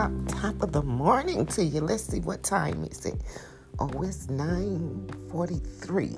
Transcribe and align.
top, 0.00 0.12
top 0.28 0.62
of 0.62 0.72
the 0.72 0.82
morning 0.82 1.44
to 1.44 1.62
you. 1.62 1.80
Let's 1.82 2.04
see 2.04 2.20
what 2.20 2.42
time 2.42 2.84
is 2.84 3.04
it. 3.04 3.20
Oh, 3.78 3.90
it's 4.02 4.28
9:43. 4.28 6.16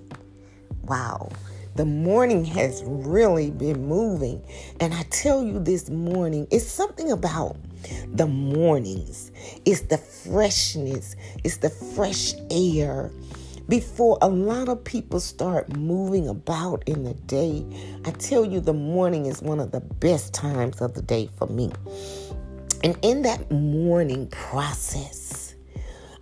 Wow. 0.85 1.31
The 1.75 1.85
morning 1.85 2.45
has 2.45 2.83
really 2.85 3.51
been 3.51 3.89
moving. 3.89 4.45
And 4.79 4.95
I 4.95 5.03
tell 5.11 5.43
you 5.43 5.59
this 5.59 5.91
morning, 5.91 6.47
it's 6.53 6.67
something 6.67 7.11
about 7.11 7.57
the 8.13 8.27
mornings. 8.27 9.33
It's 9.65 9.81
the 9.81 9.99
freshness, 9.99 11.17
it's 11.43 11.57
the 11.57 11.71
fresh 11.71 12.35
air. 12.51 13.11
Before 13.69 14.19
a 14.21 14.29
lot 14.29 14.69
of 14.69 14.85
people 14.85 15.19
start 15.19 15.77
moving 15.77 16.29
about 16.29 16.83
in 16.87 17.05
the 17.05 17.15
day, 17.15 17.65
I 18.05 18.11
tell 18.11 18.45
you 18.45 18.61
the 18.61 18.75
morning 18.75 19.27
is 19.27 19.41
one 19.41 19.61
of 19.61 19.73
the 19.73 19.81
best 19.81 20.35
times 20.35 20.81
of 20.81 20.95
the 20.95 21.03
day 21.03 21.31
for 21.37 21.47
me. 21.47 21.71
And 22.85 22.99
in 23.03 23.23
that 23.23 23.51
morning 23.51 24.27
process, 24.29 25.55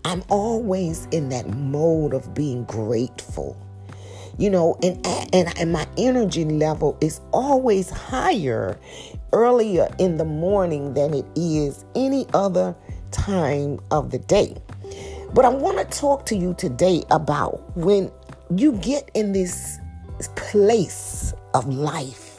I'm 0.05 0.23
always 0.28 1.06
in 1.06 1.30
that 1.30 1.48
mode 1.48 2.12
of 2.12 2.34
being 2.34 2.64
grateful. 2.64 3.56
You 4.38 4.51
know, 4.51 4.78
and, 4.82 5.06
and, 5.34 5.59
and 5.59 5.73
my 5.73 5.87
energy 5.98 6.45
level 6.45 6.96
is 7.01 7.20
always 7.32 7.91
higher 7.91 8.78
earlier 9.32 9.88
in 9.98 10.16
the 10.16 10.24
morning 10.24 10.95
than 10.95 11.15
it 11.15 11.27
is 11.37 11.84
any 11.95 12.27
other 12.32 12.74
time 13.10 13.79
of 13.90 14.10
the 14.10 14.18
day. 14.18 14.56
But 15.34 15.45
I 15.45 15.48
want 15.48 15.79
to 15.79 15.98
talk 15.98 16.27
to 16.27 16.37
you 16.37 16.54
today 16.54 17.04
about 17.10 17.77
when 17.77 18.10
you 18.54 18.73
get 18.79 19.10
in 19.15 19.32
this 19.32 19.79
place 20.37 21.34
of 21.54 21.66
life 21.68 22.29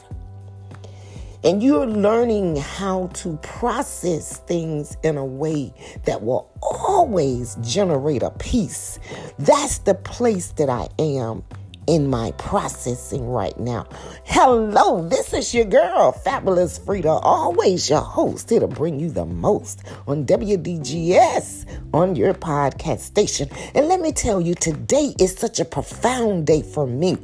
and 1.44 1.62
you're 1.62 1.86
learning 1.86 2.56
how 2.56 3.08
to 3.14 3.36
process 3.38 4.38
things 4.40 4.96
in 5.02 5.16
a 5.16 5.24
way 5.24 5.72
that 6.04 6.22
will 6.22 6.50
always 6.62 7.56
generate 7.62 8.22
a 8.22 8.30
peace. 8.30 8.98
That's 9.38 9.78
the 9.78 9.94
place 9.94 10.52
that 10.52 10.68
I 10.68 10.88
am 10.98 11.44
in 11.86 12.08
my 12.08 12.30
processing 12.32 13.28
right 13.28 13.58
now. 13.58 13.86
Hello, 14.24 15.06
this 15.08 15.32
is 15.34 15.52
your 15.52 15.64
girl, 15.64 16.12
Fabulous 16.12 16.78
Frida, 16.78 17.08
always 17.08 17.90
your 17.90 18.00
host 18.00 18.50
here 18.50 18.60
to 18.60 18.68
bring 18.68 19.00
you 19.00 19.10
the 19.10 19.26
most 19.26 19.82
on 20.06 20.24
WDGS 20.24 21.66
on 21.92 22.14
your 22.14 22.34
podcast 22.34 23.00
station. 23.00 23.48
And 23.74 23.88
let 23.88 24.00
me 24.00 24.12
tell 24.12 24.40
you, 24.40 24.54
today 24.54 25.14
is 25.18 25.36
such 25.36 25.58
a 25.58 25.64
profound 25.64 26.46
day 26.46 26.62
for 26.62 26.86
me. 26.86 27.18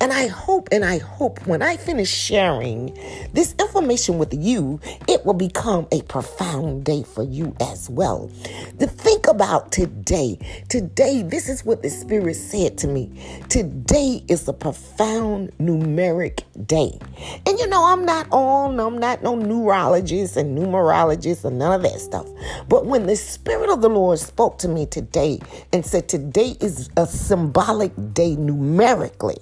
And 0.00 0.12
I 0.12 0.26
hope 0.28 0.68
and 0.72 0.84
I 0.84 0.98
hope 0.98 1.46
when 1.46 1.62
I 1.62 1.76
finish 1.76 2.08
sharing 2.08 2.96
this 3.32 3.54
information 3.58 4.18
with 4.18 4.32
you, 4.34 4.80
it 5.08 5.24
will 5.24 5.34
become 5.34 5.86
a 5.92 6.02
profound 6.02 6.84
day 6.84 7.02
for 7.02 7.22
you 7.22 7.54
as 7.60 7.90
well. 7.90 8.30
To 8.78 8.86
think 8.86 9.26
about 9.26 9.72
today. 9.72 10.38
Today, 10.68 11.22
this 11.22 11.48
is 11.48 11.64
what 11.64 11.82
the 11.82 11.90
Spirit 11.90 12.34
said 12.34 12.78
to 12.78 12.88
me. 12.88 13.10
Today 13.48 14.22
is 14.28 14.48
a 14.48 14.52
profound 14.52 15.50
numeric 15.58 16.42
day. 16.66 16.98
And 17.46 17.58
you 17.58 17.66
know, 17.68 17.84
I'm 17.84 18.04
not 18.04 18.26
on, 18.30 18.80
I'm 18.80 18.98
not 18.98 19.22
no 19.22 19.34
neurologist 19.36 20.36
and 20.36 20.56
numerologist 20.56 21.44
and 21.44 21.58
none 21.58 21.72
of 21.72 21.82
that 21.82 22.00
stuff. 22.00 22.26
But 22.68 22.86
when 22.86 23.06
the 23.06 23.16
Spirit 23.16 23.70
of 23.70 23.82
the 23.82 23.90
Lord 23.90 24.18
spoke 24.18 24.58
to 24.58 24.68
me 24.68 24.86
today 24.86 25.40
and 25.72 25.84
said, 25.84 26.08
Today 26.08 26.56
is 26.60 26.90
a 26.96 27.06
symbolic 27.06 27.92
day 28.14 28.36
numerically. 28.36 29.38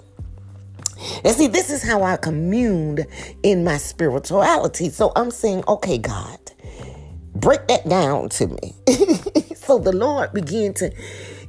And 1.25 1.35
see, 1.35 1.47
this 1.47 1.71
is 1.71 1.83
how 1.83 2.03
I 2.03 2.17
communed 2.17 3.07
in 3.43 3.65
my 3.65 3.79
spirituality. 3.79 4.91
So 4.91 5.13
I'm 5.17 5.31
saying, 5.31 5.65
okay, 5.67 5.99
God, 5.99 6.39
break 7.35 7.67
that 7.69 7.89
down 7.89 8.29
to 8.31 8.47
me. 8.49 8.75
so 9.55 9.79
the 9.79 9.93
Lord 9.95 10.33
began 10.33 10.75
to 10.75 10.93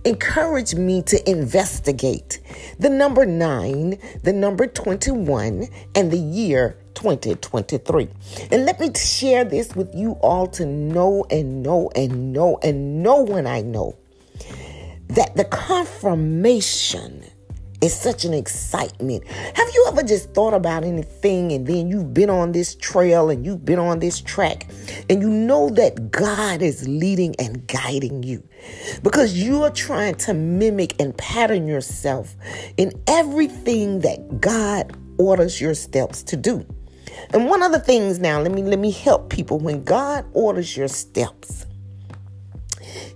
encourage 0.04 0.74
me 0.74 1.02
to 1.04 1.30
investigate 1.30 2.40
the 2.80 2.90
number 2.90 3.26
nine, 3.26 4.00
the 4.24 4.34
number 4.34 4.68
21, 4.68 5.68
and 5.96 6.12
the 6.12 6.18
year 6.18 6.78
2023. 6.96 8.08
And 8.52 8.66
let 8.66 8.80
me 8.80 8.92
share 8.94 9.44
this 9.44 9.76
with 9.76 9.94
you 9.94 10.14
all 10.22 10.48
to 10.48 10.66
know 10.66 11.26
and 11.30 11.62
know 11.64 11.92
and 11.96 12.34
know 12.34 12.60
and 12.64 13.04
know 13.04 13.24
when 13.24 13.48
I 13.48 13.62
know 13.62 13.98
that 15.10 15.36
the 15.36 15.46
confirmation 15.46 17.26
it's 17.82 17.96
such 17.96 18.26
an 18.26 18.34
excitement. 18.34 19.28
Have 19.28 19.68
you 19.74 19.86
ever 19.88 20.04
just 20.04 20.34
thought 20.36 20.54
about 20.54 20.84
anything 20.84 21.52
and 21.52 21.66
then 21.66 21.88
you've 21.88 22.14
been 22.14 22.30
on 22.30 22.52
this 22.52 22.76
trail 22.76 23.32
and 23.32 23.44
you've 23.44 23.66
been 23.66 23.80
on 23.80 24.00
this 24.00 24.22
track 24.22 24.68
and 25.10 25.22
you 25.22 25.30
know 25.30 25.70
that 25.72 26.12
God 26.12 26.62
is 26.62 26.88
leading 26.88 27.36
and 27.40 27.66
guiding 27.68 28.22
you 28.22 28.48
because 29.02 29.34
you 29.34 29.64
are 29.64 29.72
trying 29.72 30.16
to 30.16 30.34
mimic 30.34 31.00
and 31.02 31.18
pattern 31.18 31.68
yourself 31.68 32.36
in 32.78 32.94
everything 33.08 34.02
that 34.02 34.40
God 34.40 34.96
orders 35.18 35.60
your 35.60 35.74
steps 35.74 36.22
to 36.24 36.38
do. 36.38 36.66
And 37.34 37.50
one 37.50 37.64
of 37.64 37.72
the 37.72 37.80
things 37.80 38.20
now, 38.20 38.42
let 38.42 38.52
me 38.52 38.62
let 38.62 38.80
me 38.80 38.92
help 38.92 39.30
people 39.30 39.60
when 39.60 39.84
God 39.84 40.26
orders 40.34 40.78
your 40.78 40.88
steps. 40.88 41.66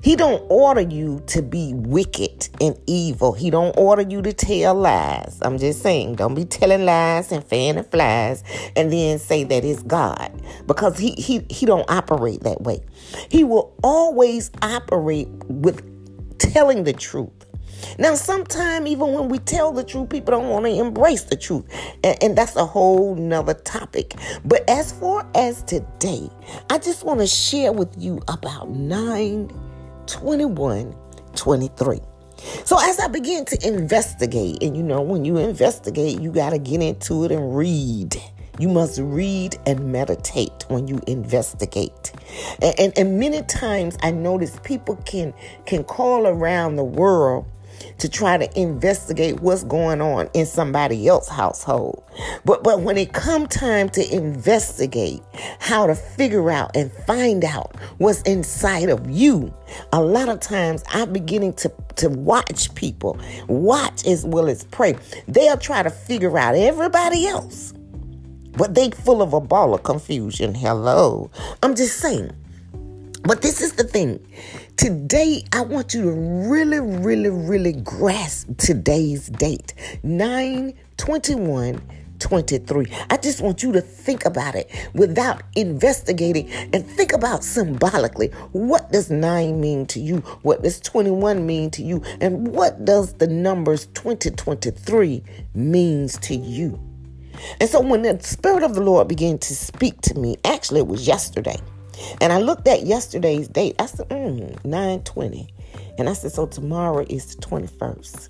He 0.01 0.15
don't 0.15 0.45
order 0.49 0.81
you 0.81 1.23
to 1.27 1.41
be 1.41 1.73
wicked 1.73 2.49
and 2.61 2.77
evil. 2.85 3.33
He 3.33 3.49
don't 3.49 3.75
order 3.77 4.03
you 4.03 4.21
to 4.21 4.33
tell 4.33 4.75
lies. 4.75 5.39
I'm 5.41 5.57
just 5.57 5.81
saying, 5.81 6.15
don't 6.15 6.35
be 6.35 6.45
telling 6.45 6.85
lies 6.85 7.31
and 7.31 7.43
fanning 7.43 7.83
flies 7.83 8.43
and 8.75 8.91
then 8.91 9.19
say 9.19 9.43
that 9.43 9.65
it's 9.65 9.83
God 9.83 10.31
because 10.67 10.97
he 10.97 11.11
he 11.11 11.45
he 11.49 11.65
don't 11.65 11.89
operate 11.89 12.43
that 12.43 12.61
way. 12.61 12.83
He 13.29 13.43
will 13.43 13.75
always 13.83 14.51
operate 14.61 15.29
with 15.47 15.83
telling 16.37 16.83
the 16.83 16.93
truth. 16.93 17.31
Now, 17.97 18.15
sometimes 18.15 18.87
even 18.87 19.13
when 19.13 19.29
we 19.29 19.39
tell 19.39 19.71
the 19.71 19.83
truth, 19.83 20.09
people 20.09 20.31
don't 20.31 20.49
want 20.49 20.65
to 20.65 20.71
embrace 20.71 21.23
the 21.23 21.35
truth. 21.35 21.65
And, 22.03 22.21
and, 22.21 22.37
that's 22.37 22.55
a 22.55 22.65
whole 22.65 23.15
nother 23.15 23.53
topic. 23.53 24.15
But 24.43 24.67
as 24.69 24.91
far 24.91 25.29
as 25.35 25.61
today, 25.63 26.29
I 26.69 26.77
just 26.77 27.03
want 27.03 27.19
to 27.19 27.27
share 27.27 27.71
with 27.71 27.93
you 27.97 28.21
about 28.27 28.69
nine 28.69 29.49
21 30.07 30.95
23. 31.35 31.99
So 32.63 32.77
as 32.79 32.99
I 32.99 33.07
began 33.07 33.45
to 33.45 33.67
investigate, 33.67 34.61
and 34.61 34.75
you 34.75 34.83
know, 34.83 35.01
when 35.01 35.25
you 35.25 35.37
investigate, 35.37 36.21
you 36.21 36.31
got 36.31 36.51
to 36.51 36.57
get 36.57 36.81
into 36.81 37.23
it 37.25 37.31
and 37.31 37.55
read. 37.55 38.15
You 38.57 38.69
must 38.69 38.99
read 38.99 39.57
and 39.65 39.91
meditate 39.91 40.65
when 40.69 40.87
you 40.87 41.01
investigate. 41.07 42.13
And, 42.61 42.79
and, 42.79 42.97
and 42.97 43.19
many 43.19 43.41
times 43.43 43.97
I 44.01 44.11
notice 44.11 44.57
people 44.63 44.95
can 45.05 45.33
can 45.65 45.83
call 45.83 46.25
around 46.25 46.77
the 46.77 46.83
world 46.83 47.45
to 47.99 48.09
try 48.09 48.37
to 48.37 48.59
investigate 48.59 49.39
what's 49.41 49.63
going 49.63 50.01
on 50.01 50.29
in 50.33 50.45
somebody 50.45 51.07
else's 51.07 51.31
household. 51.31 52.03
But 52.43 52.63
but 52.63 52.81
when 52.81 52.97
it 52.97 53.13
come 53.13 53.47
time 53.47 53.89
to 53.89 54.15
investigate 54.15 55.21
how 55.59 55.87
to 55.87 55.95
figure 55.95 56.51
out 56.51 56.75
and 56.75 56.91
find 56.91 57.43
out 57.43 57.75
what's 57.97 58.21
inside 58.23 58.89
of 58.89 59.09
you, 59.09 59.53
a 59.91 60.01
lot 60.01 60.29
of 60.29 60.39
times 60.39 60.83
I'm 60.89 61.11
beginning 61.13 61.53
to 61.53 61.71
to 61.97 62.09
watch 62.09 62.73
people, 62.75 63.19
watch 63.47 64.05
as 64.05 64.25
well 64.25 64.47
as 64.47 64.63
pray. 64.65 64.95
They'll 65.27 65.57
try 65.57 65.83
to 65.83 65.89
figure 65.89 66.37
out 66.37 66.55
everybody 66.55 67.27
else. 67.27 67.73
But 68.57 68.73
they 68.73 68.89
full 68.91 69.21
of 69.21 69.33
a 69.33 69.41
ball 69.41 69.73
of 69.73 69.83
confusion. 69.83 70.55
Hello. 70.55 71.29
I'm 71.61 71.75
just 71.75 71.97
saying. 71.97 72.31
But 73.23 73.41
this 73.41 73.61
is 73.61 73.73
the 73.73 73.83
thing. 73.83 74.25
Today, 74.77 75.41
I 75.53 75.61
want 75.61 75.93
you 75.93 76.01
to 76.01 76.11
really, 76.11 76.81
really, 76.81 77.29
really 77.29 77.71
grasp 77.71 78.49
today's 78.57 79.29
date 79.29 79.73
9 80.03 80.73
21 80.97 81.81
23. 82.19 82.85
I 83.09 83.17
just 83.17 83.39
want 83.39 83.63
you 83.63 83.71
to 83.71 83.79
think 83.79 84.25
about 84.25 84.53
it 84.53 84.69
without 84.93 85.43
investigating 85.55 86.51
and 86.51 86.85
think 86.85 87.13
about 87.13 87.45
symbolically 87.45 88.27
what 88.51 88.91
does 88.91 89.09
9 89.09 89.61
mean 89.61 89.85
to 89.87 90.01
you? 90.01 90.17
What 90.41 90.61
does 90.61 90.81
21 90.81 91.45
mean 91.45 91.71
to 91.71 91.81
you? 91.81 92.03
And 92.19 92.49
what 92.49 92.83
does 92.83 93.13
the 93.13 93.27
numbers 93.27 93.85
2023 93.93 95.23
means 95.53 96.17
to 96.19 96.35
you? 96.35 96.77
And 97.61 97.69
so 97.69 97.79
when 97.79 98.01
the 98.01 98.19
Spirit 98.21 98.63
of 98.63 98.75
the 98.75 98.81
Lord 98.81 99.07
began 99.07 99.37
to 99.37 99.55
speak 99.55 100.01
to 100.01 100.15
me, 100.15 100.35
actually 100.43 100.81
it 100.81 100.87
was 100.87 101.07
yesterday. 101.07 101.57
And 102.21 102.33
I 102.33 102.39
looked 102.39 102.67
at 102.67 102.85
yesterday's 102.85 103.47
date. 103.47 103.75
I 103.79 103.85
said, 103.85 104.09
mm, 104.09 104.63
920. 104.65 105.47
And 105.97 106.09
I 106.09 106.13
said, 106.13 106.31
so 106.31 106.45
tomorrow 106.45 107.05
is 107.09 107.35
the 107.35 107.41
21st. 107.41 108.29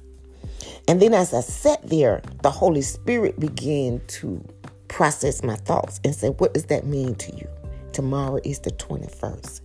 And 0.88 1.02
then 1.02 1.14
as 1.14 1.34
I 1.34 1.42
sat 1.42 1.88
there, 1.88 2.22
the 2.44 2.52
Holy 2.52 2.82
Spirit 2.82 3.40
began 3.40 4.02
to 4.08 4.44
process 4.88 5.44
my 5.44 5.56
thoughts 5.56 6.00
and 6.04 6.14
say, 6.14 6.30
what 6.30 6.54
does 6.54 6.66
that 6.66 6.86
mean 6.86 7.16
to 7.16 7.36
you? 7.36 7.48
Tomorrow 7.92 8.40
is 8.44 8.60
the 8.60 8.72
21st. 8.72 9.62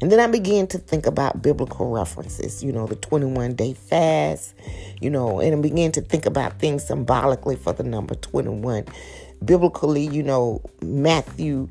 And 0.00 0.10
then 0.10 0.20
I 0.20 0.26
began 0.26 0.66
to 0.68 0.78
think 0.78 1.06
about 1.06 1.42
biblical 1.42 1.90
references, 1.90 2.64
you 2.64 2.72
know, 2.72 2.86
the 2.86 2.96
21 2.96 3.54
day 3.54 3.74
fast, 3.74 4.54
you 5.00 5.10
know, 5.10 5.40
and 5.40 5.54
I 5.54 5.60
began 5.60 5.92
to 5.92 6.00
think 6.00 6.26
about 6.26 6.58
things 6.58 6.84
symbolically 6.84 7.56
for 7.56 7.72
the 7.72 7.84
number 7.84 8.14
21. 8.16 8.86
Biblically, 9.44 10.06
you 10.06 10.22
know, 10.22 10.60
Matthew 10.82 11.68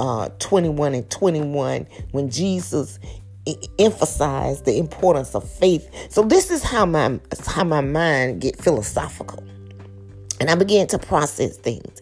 uh, 0.00 0.30
21 0.38 0.94
and 0.94 1.10
21 1.10 1.86
when 2.12 2.30
Jesus 2.30 2.98
emphasized 3.78 4.64
the 4.64 4.78
importance 4.78 5.34
of 5.34 5.46
faith. 5.46 5.88
So 6.10 6.22
this 6.22 6.50
is 6.50 6.62
how 6.62 6.86
my 6.86 7.20
how 7.46 7.64
my 7.64 7.82
mind 7.82 8.40
get 8.40 8.56
philosophical. 8.56 9.44
And 10.40 10.48
I 10.48 10.54
began 10.54 10.86
to 10.86 10.98
process 10.98 11.58
things. 11.58 12.00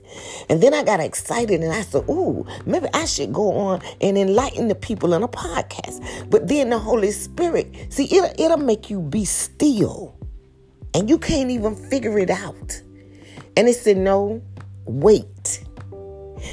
And 0.49 0.63
then 0.63 0.73
I 0.73 0.85
got 0.85 1.01
excited 1.01 1.61
and 1.61 1.73
I 1.73 1.81
said, 1.81 2.09
Ooh, 2.09 2.47
maybe 2.67 2.87
I 2.95 3.05
should 3.05 3.33
go 3.33 3.53
on 3.53 3.83
and 4.01 4.17
enlighten 4.17 4.69
the 4.69 4.77
people 4.77 5.13
in 5.13 5.25
a 5.25 5.29
podcast. 5.29 6.31
But 6.31 6.47
then 6.47 6.71
the 6.71 6.79
Holy 6.79 7.11
Spirit, 7.11 7.75
see, 7.89 8.05
it'll, 8.05 8.31
it'll 8.39 8.65
make 8.65 8.91
you 8.91 9.01
be 9.01 9.25
still. 9.25 10.17
And 10.95 11.11
you 11.11 11.19
can't 11.19 11.51
even 11.51 11.75
figure 11.75 12.17
it 12.17 12.31
out. 12.31 12.81
And 13.57 13.67
it 13.69 13.75
said, 13.75 13.97
No, 13.97 14.41
wait. 14.85 15.65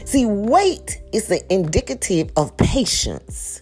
See, 0.06 0.26
wait 0.26 1.02
is 1.14 1.28
the 1.28 1.42
indicative 1.54 2.32
of 2.36 2.56
patience. 2.58 3.62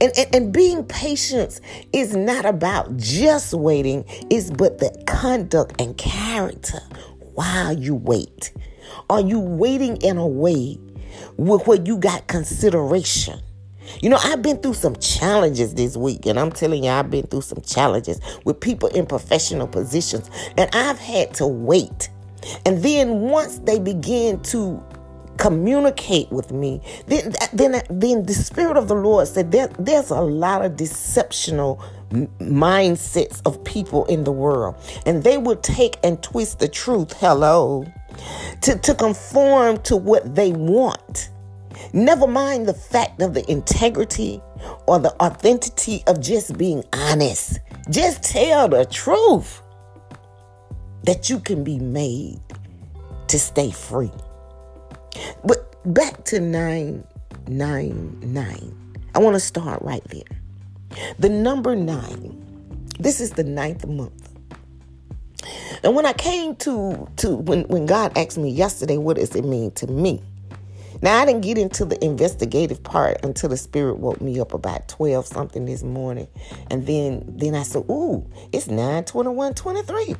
And, 0.00 0.12
and, 0.18 0.34
and, 0.34 0.52
being 0.52 0.84
patient 0.84 1.60
is 1.94 2.14
not 2.14 2.44
about 2.44 2.96
just 2.98 3.54
waiting, 3.54 4.04
it's 4.30 4.50
but 4.50 4.78
the 4.78 5.02
conduct 5.06 5.80
and 5.80 5.96
character 5.96 6.80
while 7.32 7.72
you 7.72 7.94
wait. 7.94 8.52
Are 9.08 9.20
you 9.20 9.40
waiting 9.40 9.96
in 9.98 10.18
a 10.18 10.26
way 10.26 10.78
where 11.36 11.80
you 11.80 11.96
got 11.96 12.26
consideration? 12.26 13.40
You 14.00 14.10
know, 14.10 14.18
I've 14.22 14.42
been 14.42 14.58
through 14.58 14.74
some 14.74 14.96
challenges 14.96 15.74
this 15.74 15.96
week, 15.96 16.26
and 16.26 16.38
I'm 16.38 16.52
telling 16.52 16.84
you, 16.84 16.90
I've 16.90 17.10
been 17.10 17.26
through 17.26 17.42
some 17.42 17.60
challenges 17.62 18.20
with 18.44 18.60
people 18.60 18.88
in 18.90 19.06
professional 19.06 19.66
positions, 19.66 20.30
and 20.56 20.70
I've 20.74 20.98
had 20.98 21.34
to 21.34 21.46
wait. 21.46 22.10
And 22.66 22.82
then 22.82 23.20
once 23.20 23.58
they 23.58 23.78
begin 23.78 24.40
to 24.44 24.82
communicate 25.38 26.30
with 26.30 26.52
me, 26.52 26.80
then 27.06 27.32
then 27.52 27.82
then 27.90 28.24
the 28.24 28.34
spirit 28.34 28.76
of 28.76 28.88
the 28.88 28.94
Lord 28.94 29.28
said 29.28 29.52
there, 29.52 29.68
there's 29.78 30.10
a 30.10 30.20
lot 30.20 30.64
of 30.64 30.76
deceptional 30.76 31.82
mindsets 32.40 33.40
of 33.46 33.62
people 33.64 34.04
in 34.06 34.24
the 34.24 34.32
world, 34.32 34.76
and 35.06 35.24
they 35.24 35.38
will 35.38 35.56
take 35.56 35.98
and 36.04 36.22
twist 36.22 36.58
the 36.58 36.68
truth. 36.68 37.12
Hello, 37.18 37.84
to 38.62 38.78
to 38.78 38.94
conform 38.94 39.78
to 39.82 39.96
what 39.96 40.34
they 40.34 40.52
want. 40.52 41.30
Never 41.92 42.26
mind 42.26 42.66
the 42.66 42.74
fact 42.74 43.20
of 43.20 43.34
the 43.34 43.50
integrity 43.50 44.40
or 44.86 44.98
the 44.98 45.14
authenticity 45.22 46.02
of 46.06 46.20
just 46.20 46.56
being 46.56 46.84
honest. 46.92 47.60
Just 47.90 48.22
tell 48.22 48.68
the 48.68 48.84
truth 48.84 49.62
that 51.04 51.28
you 51.28 51.40
can 51.40 51.64
be 51.64 51.78
made 51.78 52.40
to 53.28 53.38
stay 53.38 53.70
free. 53.70 54.12
But 55.44 55.76
back 55.92 56.24
to 56.26 56.38
999. 56.40 58.98
I 59.14 59.18
want 59.18 59.34
to 59.34 59.40
start 59.40 59.82
right 59.82 60.02
there. 60.04 60.22
The 61.18 61.28
number 61.28 61.76
nine, 61.76 62.42
this 62.98 63.20
is 63.20 63.32
the 63.32 63.44
ninth 63.44 63.86
month. 63.86 64.30
And 65.82 65.94
when 65.96 66.06
I 66.06 66.12
came 66.12 66.54
to 66.56 67.08
to 67.16 67.36
when, 67.36 67.64
when 67.64 67.86
God 67.86 68.16
asked 68.16 68.38
me 68.38 68.50
yesterday, 68.50 68.96
what 68.96 69.16
does 69.16 69.34
it 69.34 69.44
mean 69.44 69.72
to 69.72 69.86
me? 69.86 70.22
Now 71.02 71.20
I 71.20 71.26
didn't 71.26 71.42
get 71.42 71.58
into 71.58 71.84
the 71.84 72.02
investigative 72.04 72.82
part 72.84 73.24
until 73.24 73.48
the 73.48 73.56
spirit 73.56 73.98
woke 73.98 74.20
me 74.20 74.38
up 74.38 74.54
about 74.54 74.86
12 74.88 75.26
something 75.26 75.64
this 75.64 75.82
morning. 75.82 76.28
And 76.70 76.86
then 76.86 77.24
then 77.26 77.56
I 77.56 77.64
said, 77.64 77.84
ooh, 77.90 78.24
it's 78.52 78.68
9 78.68 79.04
21 79.04 79.54
23. 79.54 80.14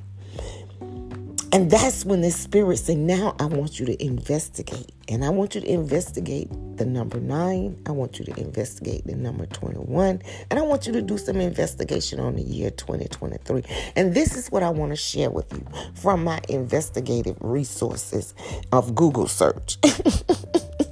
And 1.53 1.71
that's 1.71 2.05
when 2.07 2.23
the 2.23 2.31
spirit 2.31 2.79
said, 2.79 2.97
Now 2.97 3.37
I 3.39 3.45
want 3.45 3.79
you 3.79 3.85
to 3.85 4.05
investigate. 4.05 4.91
And 5.09 5.23
I 5.23 5.29
want 5.29 5.55
you 5.55 5.61
to 5.61 5.71
investigate 5.71 6.49
the 6.77 6.87
number 6.87 7.21
nine. 7.21 7.77
I 7.87 7.91
want 7.91 8.19
you 8.19 8.25
to 8.25 8.41
investigate 8.41 9.07
the 9.07 9.15
number 9.15 9.45
21. 9.45 10.23
And 10.51 10.59
I 10.59 10.63
want 10.63 10.87
you 10.87 10.93
to 10.95 11.03
do 11.03 11.19
some 11.19 11.37
investigation 11.37 12.21
on 12.21 12.37
the 12.37 12.43
year 12.43 12.71
2023. 12.71 13.65
And 13.97 14.15
this 14.15 14.35
is 14.35 14.51
what 14.51 14.63
I 14.63 14.71
want 14.71 14.93
to 14.93 14.97
share 14.97 15.29
with 15.29 15.53
you 15.53 15.67
from 15.95 16.25
my 16.25 16.41
investigative 16.49 17.37
resources 17.41 18.35
of 18.73 18.95
Google 18.95 19.29
search. 19.29 19.77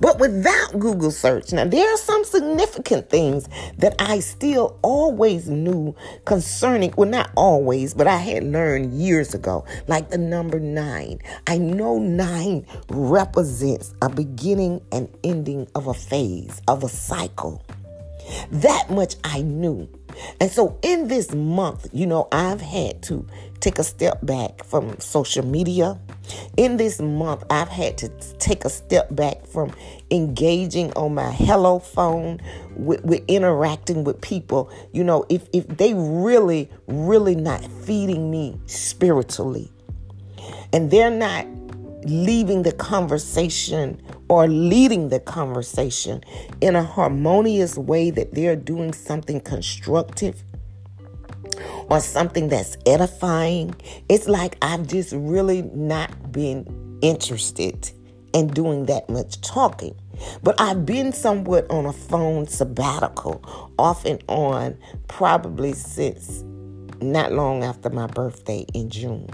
But 0.00 0.18
without 0.18 0.78
Google 0.78 1.10
search, 1.10 1.52
now 1.52 1.64
there 1.64 1.92
are 1.92 1.96
some 1.96 2.24
significant 2.24 3.10
things 3.10 3.48
that 3.78 3.94
I 3.98 4.20
still 4.20 4.78
always 4.82 5.48
knew 5.48 5.94
concerning, 6.24 6.92
well, 6.96 7.08
not 7.08 7.30
always, 7.36 7.94
but 7.94 8.06
I 8.06 8.16
had 8.16 8.44
learned 8.44 8.94
years 8.94 9.34
ago, 9.34 9.64
like 9.88 10.10
the 10.10 10.18
number 10.18 10.60
nine. 10.60 11.18
I 11.46 11.58
know 11.58 11.98
nine 11.98 12.66
represents 12.88 13.94
a 14.02 14.08
beginning 14.08 14.80
and 14.92 15.08
ending 15.24 15.68
of 15.74 15.86
a 15.86 15.94
phase, 15.94 16.60
of 16.68 16.84
a 16.84 16.88
cycle. 16.88 17.62
That 18.50 18.90
much 18.90 19.16
I 19.24 19.42
knew. 19.42 19.88
And 20.40 20.50
so 20.50 20.78
in 20.82 21.08
this 21.08 21.32
month, 21.34 21.88
you 21.92 22.06
know, 22.06 22.28
I've 22.32 22.60
had 22.60 23.02
to 23.04 23.26
take 23.60 23.78
a 23.78 23.84
step 23.84 24.24
back 24.24 24.64
from 24.64 24.98
social 25.00 25.44
media. 25.44 25.98
In 26.56 26.76
this 26.76 27.00
month, 27.00 27.44
I've 27.50 27.68
had 27.68 27.98
to 27.98 28.08
take 28.38 28.64
a 28.64 28.70
step 28.70 29.14
back 29.14 29.46
from 29.46 29.72
engaging 30.10 30.92
on 30.94 31.14
my 31.14 31.30
hello 31.30 31.78
phone 31.78 32.40
with, 32.76 33.04
with 33.04 33.22
interacting 33.28 34.04
with 34.04 34.20
people. 34.20 34.70
You 34.92 35.04
know, 35.04 35.26
if, 35.28 35.48
if 35.52 35.66
they 35.68 35.94
really, 35.94 36.70
really 36.86 37.34
not 37.34 37.64
feeding 37.64 38.30
me 38.30 38.58
spiritually 38.66 39.70
and 40.72 40.90
they're 40.90 41.10
not 41.10 41.46
leaving 42.04 42.62
the 42.62 42.72
conversation 42.72 44.00
or 44.28 44.48
leading 44.48 45.08
the 45.08 45.20
conversation 45.20 46.22
in 46.60 46.76
a 46.76 46.82
harmonious 46.82 47.76
way 47.76 48.10
that 48.10 48.34
they're 48.34 48.56
doing 48.56 48.92
something 48.92 49.40
constructive 49.40 50.42
or 51.88 52.00
something 52.00 52.48
that's 52.48 52.76
edifying, 52.86 53.74
it's 54.08 54.28
like 54.28 54.56
I've 54.62 54.86
just 54.86 55.12
really 55.12 55.62
not 55.62 56.32
been 56.32 56.98
interested 57.02 57.90
in 58.32 58.48
doing 58.48 58.86
that 58.86 59.08
much 59.08 59.40
talking. 59.40 59.94
But 60.42 60.60
I've 60.60 60.86
been 60.86 61.12
somewhat 61.12 61.68
on 61.70 61.86
a 61.86 61.92
phone 61.92 62.46
sabbatical, 62.46 63.42
off 63.78 64.04
and 64.04 64.22
on, 64.28 64.76
probably 65.08 65.72
since 65.72 66.44
not 67.00 67.32
long 67.32 67.64
after 67.64 67.90
my 67.90 68.06
birthday 68.06 68.66
in 68.74 68.90
June. 68.90 69.28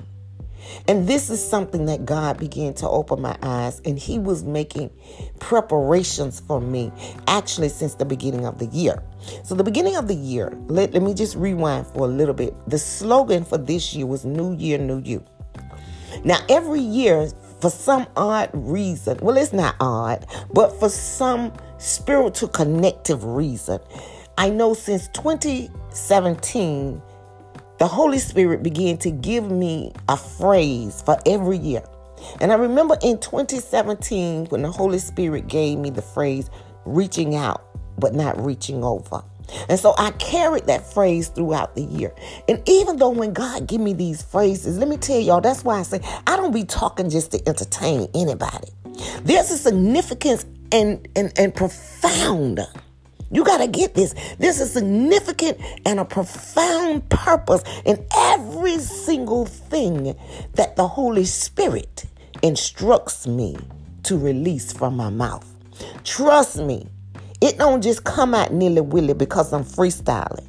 And 0.88 1.06
this 1.06 1.30
is 1.30 1.46
something 1.46 1.86
that 1.86 2.04
God 2.04 2.38
began 2.38 2.74
to 2.74 2.88
open 2.88 3.20
my 3.20 3.36
eyes, 3.42 3.80
and 3.84 3.98
He 3.98 4.18
was 4.18 4.44
making 4.44 4.90
preparations 5.41 6.41
for 6.41 6.60
me 6.60 6.93
actually 7.26 7.69
since 7.69 7.94
the 7.94 8.05
beginning 8.05 8.46
of 8.46 8.58
the 8.58 8.67
year. 8.67 9.02
So, 9.43 9.55
the 9.55 9.64
beginning 9.64 9.96
of 9.96 10.08
the 10.08 10.14
year, 10.14 10.52
let, 10.69 10.93
let 10.93 11.02
me 11.02 11.14
just 11.14 11.36
rewind 11.36 11.86
for 11.88 12.05
a 12.05 12.08
little 12.08 12.34
bit. 12.34 12.55
The 12.69 12.79
slogan 12.79 13.44
for 13.44 13.58
this 13.58 13.94
year 13.94 14.06
was 14.06 14.24
New 14.24 14.55
Year, 14.56 14.79
New 14.79 15.00
You. 15.05 15.24
Now, 16.24 16.38
every 16.48 16.81
year, 16.81 17.29
for 17.60 17.70
some 17.70 18.06
odd 18.17 18.50
reason, 18.52 19.19
well, 19.22 19.36
it's 19.36 19.52
not 19.52 19.76
odd, 19.81 20.26
but 20.52 20.79
for 20.79 20.88
some 20.88 21.52
spiritual 21.79 22.48
connective 22.48 23.24
reason, 23.24 23.81
I 24.38 24.50
know 24.50 24.74
since 24.74 25.08
2017, 25.08 27.02
the 27.78 27.86
Holy 27.86 28.18
Spirit 28.18 28.62
began 28.62 28.96
to 28.98 29.10
give 29.10 29.50
me 29.50 29.92
a 30.08 30.16
phrase 30.16 31.02
for 31.02 31.18
every 31.26 31.58
year. 31.58 31.82
And 32.40 32.52
I 32.52 32.56
remember 32.56 32.96
in 33.02 33.18
2017 33.18 34.46
when 34.46 34.62
the 34.62 34.70
Holy 34.70 34.98
Spirit 34.98 35.48
gave 35.48 35.78
me 35.78 35.90
the 35.90 36.02
phrase 36.02 36.50
reaching 36.84 37.34
out, 37.34 37.62
but 37.98 38.14
not 38.14 38.42
reaching 38.42 38.82
over. 38.82 39.22
And 39.68 39.78
so 39.78 39.94
I 39.96 40.10
carried 40.12 40.66
that 40.66 40.92
phrase 40.92 41.28
throughout 41.28 41.74
the 41.76 41.82
year. 41.82 42.12
And 42.48 42.62
even 42.68 42.96
though 42.96 43.10
when 43.10 43.32
God 43.32 43.66
give 43.66 43.80
me 43.80 43.92
these 43.92 44.22
phrases, 44.22 44.78
let 44.78 44.88
me 44.88 44.96
tell 44.96 45.20
y'all, 45.20 45.40
that's 45.40 45.62
why 45.62 45.78
I 45.78 45.82
say 45.82 46.00
I 46.26 46.36
don't 46.36 46.52
be 46.52 46.64
talking 46.64 47.10
just 47.10 47.32
to 47.32 47.48
entertain 47.48 48.08
anybody. 48.14 48.68
There's 49.22 49.50
a 49.50 49.58
significance 49.58 50.46
and 50.72 51.06
and, 51.14 51.32
and 51.38 51.54
profound 51.54 52.60
you 53.30 53.44
got 53.44 53.58
to 53.58 53.66
get 53.66 53.94
this. 53.94 54.14
This 54.38 54.60
is 54.60 54.72
significant 54.72 55.58
and 55.84 56.00
a 56.00 56.04
profound 56.04 57.08
purpose 57.08 57.62
in 57.84 58.04
every 58.14 58.78
single 58.78 59.46
thing 59.46 60.16
that 60.54 60.76
the 60.76 60.86
Holy 60.86 61.24
Spirit 61.24 62.04
instructs 62.42 63.26
me 63.26 63.56
to 64.04 64.16
release 64.16 64.72
from 64.72 64.96
my 64.96 65.10
mouth. 65.10 65.46
Trust 66.04 66.58
me, 66.58 66.86
it 67.40 67.58
don't 67.58 67.82
just 67.82 68.04
come 68.04 68.34
out 68.34 68.52
nilly 68.52 68.80
willy 68.80 69.14
because 69.14 69.52
I'm 69.52 69.64
freestyling. 69.64 70.46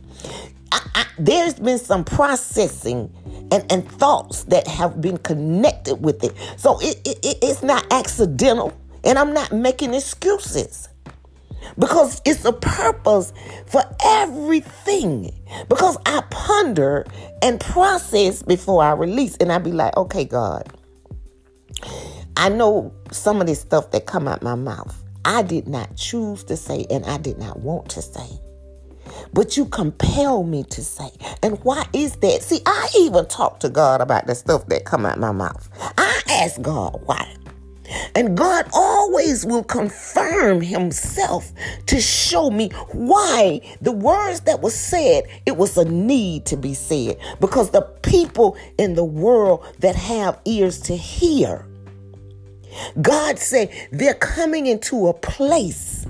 I, 0.72 0.82
I, 0.96 1.06
there's 1.18 1.56
been 1.56 1.80
some 1.80 2.04
processing 2.04 3.12
and, 3.52 3.66
and 3.72 3.90
thoughts 3.94 4.44
that 4.46 4.68
have 4.68 5.02
been 5.02 5.18
connected 5.18 5.96
with 5.96 6.24
it. 6.24 6.34
So 6.58 6.80
it, 6.82 7.02
it, 7.06 7.38
it's 7.42 7.64
not 7.64 7.86
accidental, 7.92 8.74
and 9.04 9.18
I'm 9.18 9.34
not 9.34 9.52
making 9.52 9.94
excuses 9.94 10.90
because 11.78 12.22
it's 12.26 12.46
a 12.46 12.54
purpose 12.54 13.34
for 13.68 13.84
everything. 14.04 15.32
Because 15.70 15.98
I 16.06 16.22
ponder 16.30 17.06
and 17.42 17.60
process 17.60 18.42
before 18.44 18.84
I 18.84 18.94
release, 18.94 19.36
and 19.38 19.52
I 19.52 19.58
be 19.60 19.72
like, 19.72 19.96
okay, 19.98 20.26
God, 20.26 20.72
I 22.36 22.50
know 22.50 22.94
some 23.12 23.42
of 23.42 23.48
this 23.48 23.62
stuff 23.62 23.92
that 23.92 24.06
come 24.06 24.28
out 24.28 24.42
my 24.42 24.56
mouth. 24.56 25.04
I 25.26 25.42
did 25.42 25.68
not 25.68 25.98
choose 25.98 26.44
to 26.46 26.56
say 26.56 26.86
and 26.90 27.06
I 27.06 27.18
did 27.18 27.38
not 27.38 27.60
want 27.60 27.90
to 27.90 28.02
say. 28.02 28.40
But 29.34 29.58
you 29.58 29.66
compel 29.66 30.44
me 30.44 30.64
to 30.66 30.84
say. 30.84 31.10
And 31.44 31.60
why 31.64 31.86
is 31.94 32.16
that? 32.18 32.42
See, 32.44 32.62
I 32.66 32.90
even 33.00 33.26
talk 33.28 33.60
to 33.62 33.70
God 33.70 34.02
about 34.02 34.28
the 34.28 34.36
stuff 34.36 34.68
that 34.68 34.86
come 34.86 35.06
out 35.06 35.20
my 35.20 35.32
mouth. 35.32 35.70
I 35.98 36.22
ask 36.30 36.62
God 36.62 37.02
why. 37.06 37.37
And 38.16 38.38
God 38.38 38.68
always 38.74 39.46
will 39.46 39.64
confirm 39.64 40.62
himself 40.62 41.52
to 41.88 42.00
show 42.00 42.50
me 42.50 42.70
why 42.92 43.62
the 43.82 43.92
words 43.92 44.42
that 44.42 44.62
were 44.62 44.70
said, 44.70 45.24
it 45.46 45.58
was 45.58 45.78
a 45.78 45.86
need 45.86 46.46
to 46.48 46.58
be 46.58 46.74
said. 46.74 47.18
Because 47.40 47.72
the 47.72 47.82
people 47.82 48.58
in 48.78 48.96
the 48.96 49.06
world 49.06 49.66
that 49.80 49.96
have 49.96 50.40
ears 50.46 50.80
to 50.82 50.96
hear, 50.96 51.66
God 53.02 53.40
said 53.40 53.72
they're 53.92 54.14
coming 54.14 54.68
into 54.68 55.08
a 55.08 55.14
place 55.14 56.06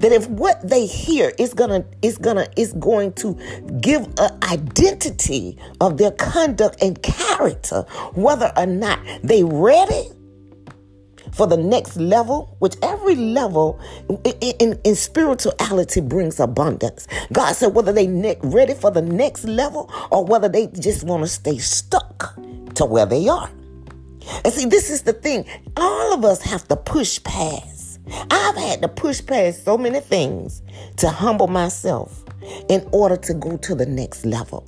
that 0.00 0.12
if 0.12 0.28
what 0.28 0.66
they 0.66 0.86
hear 0.86 1.32
is 1.38 1.54
gonna 1.54 1.84
is 2.02 2.18
gonna 2.18 2.46
is 2.56 2.72
going 2.74 3.12
to 3.14 3.34
give 3.80 4.06
an 4.18 4.42
identity 4.42 5.56
of 5.80 5.98
their 5.98 6.10
conduct 6.12 6.82
and 6.82 7.02
character, 7.02 7.82
whether 8.14 8.52
or 8.56 8.66
not 8.66 8.98
they 9.22 9.44
ready 9.44 10.10
for 11.32 11.46
the 11.46 11.56
next 11.56 11.96
level, 11.96 12.56
which 12.58 12.76
every 12.82 13.14
level 13.14 13.80
in, 14.08 14.18
in, 14.40 14.80
in 14.84 14.94
spirituality 14.94 16.00
brings 16.00 16.40
abundance. 16.40 17.06
God 17.32 17.54
said 17.54 17.74
whether 17.74 17.92
they 17.92 18.06
ne- 18.06 18.38
ready 18.42 18.74
for 18.74 18.90
the 18.90 19.02
next 19.02 19.44
level 19.44 19.90
or 20.10 20.24
whether 20.24 20.48
they 20.48 20.66
just 20.68 21.04
want 21.04 21.22
to 21.22 21.28
stay 21.28 21.58
stuck 21.58 22.34
to 22.74 22.84
where 22.84 23.06
they 23.06 23.28
are. 23.28 23.50
And 24.44 24.52
see, 24.52 24.66
this 24.66 24.90
is 24.90 25.02
the 25.02 25.12
thing. 25.12 25.46
All 25.76 26.12
of 26.12 26.24
us 26.24 26.42
have 26.42 26.66
to 26.68 26.76
push 26.76 27.22
past. 27.24 28.00
I've 28.30 28.56
had 28.56 28.82
to 28.82 28.88
push 28.88 29.24
past 29.24 29.64
so 29.64 29.76
many 29.76 30.00
things 30.00 30.62
to 30.98 31.08
humble 31.08 31.46
myself 31.46 32.24
in 32.68 32.86
order 32.92 33.16
to 33.16 33.34
go 33.34 33.56
to 33.58 33.74
the 33.74 33.86
next 33.86 34.24
level. 34.24 34.66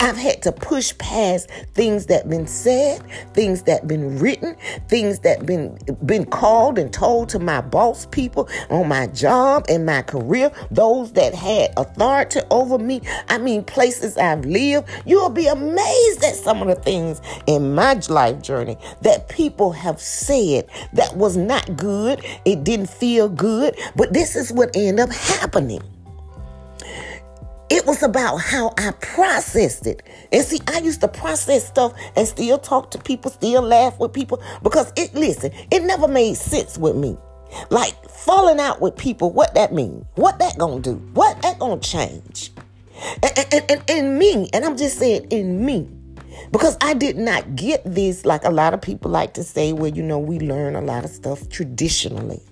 I've 0.00 0.16
had 0.16 0.42
to 0.42 0.52
push 0.52 0.96
past 0.98 1.50
things 1.74 2.06
that 2.06 2.28
been 2.28 2.46
said, 2.46 3.02
things 3.34 3.62
that 3.64 3.88
been 3.88 4.18
written, 4.18 4.56
things 4.88 5.20
that 5.20 5.44
been 5.44 5.78
been 6.06 6.24
called 6.24 6.78
and 6.78 6.92
told 6.92 7.28
to 7.30 7.38
my 7.38 7.60
boss 7.60 8.06
people 8.06 8.48
on 8.70 8.88
my 8.88 9.08
job 9.08 9.66
and 9.68 9.84
my 9.84 10.02
career, 10.02 10.52
those 10.70 11.12
that 11.12 11.34
had 11.34 11.72
authority 11.76 12.40
over 12.50 12.78
me. 12.78 13.00
I 13.28 13.38
mean, 13.38 13.64
places 13.64 14.16
I've 14.16 14.44
lived. 14.44 14.88
You'll 15.04 15.30
be 15.30 15.46
amazed 15.46 16.22
at 16.22 16.36
some 16.36 16.62
of 16.62 16.68
the 16.68 16.76
things 16.76 17.20
in 17.46 17.74
my 17.74 18.00
life 18.08 18.40
journey 18.40 18.76
that 19.02 19.28
people 19.28 19.72
have 19.72 20.00
said 20.00 20.68
that 20.92 21.16
was 21.16 21.36
not 21.36 21.76
good. 21.76 22.24
It 22.44 22.62
didn't 22.62 22.90
feel 22.90 23.28
good, 23.28 23.76
but 23.96 24.12
this 24.12 24.36
is 24.36 24.52
what 24.52 24.70
ended 24.76 25.00
up 25.00 25.10
happening. 25.10 25.82
It 27.70 27.86
was 27.86 28.02
about 28.02 28.38
how 28.38 28.72
I 28.78 28.92
processed 28.92 29.86
it. 29.86 30.02
And 30.32 30.44
see, 30.44 30.60
I 30.68 30.78
used 30.78 31.00
to 31.02 31.08
process 31.08 31.66
stuff 31.66 31.92
and 32.16 32.26
still 32.26 32.58
talk 32.58 32.90
to 32.92 32.98
people, 32.98 33.30
still 33.30 33.62
laugh 33.62 33.98
with 33.98 34.12
people 34.12 34.42
because 34.62 34.92
it, 34.96 35.14
listen, 35.14 35.52
it 35.70 35.82
never 35.82 36.08
made 36.08 36.36
sense 36.36 36.78
with 36.78 36.96
me. 36.96 37.18
Like 37.70 37.94
falling 38.08 38.58
out 38.58 38.80
with 38.80 38.96
people, 38.96 39.32
what 39.32 39.54
that 39.54 39.72
mean? 39.72 40.06
What 40.14 40.38
that 40.38 40.58
gonna 40.58 40.80
do? 40.80 40.94
What 41.14 41.40
that 41.42 41.58
gonna 41.58 41.80
change? 41.80 42.52
And, 43.22 43.46
and, 43.52 43.70
and, 43.70 43.84
in 43.88 44.18
me, 44.18 44.48
and 44.52 44.64
I'm 44.64 44.76
just 44.76 44.98
saying 44.98 45.28
in 45.30 45.64
me, 45.64 45.88
because 46.50 46.76
I 46.80 46.94
did 46.94 47.16
not 47.16 47.54
get 47.56 47.82
this 47.84 48.24
like 48.24 48.44
a 48.44 48.50
lot 48.50 48.74
of 48.74 48.80
people 48.80 49.10
like 49.10 49.34
to 49.34 49.44
say, 49.44 49.72
well, 49.72 49.90
you 49.90 50.02
know, 50.02 50.18
we 50.18 50.40
learn 50.40 50.74
a 50.74 50.80
lot 50.80 51.04
of 51.04 51.10
stuff 51.10 51.48
traditionally. 51.48 52.42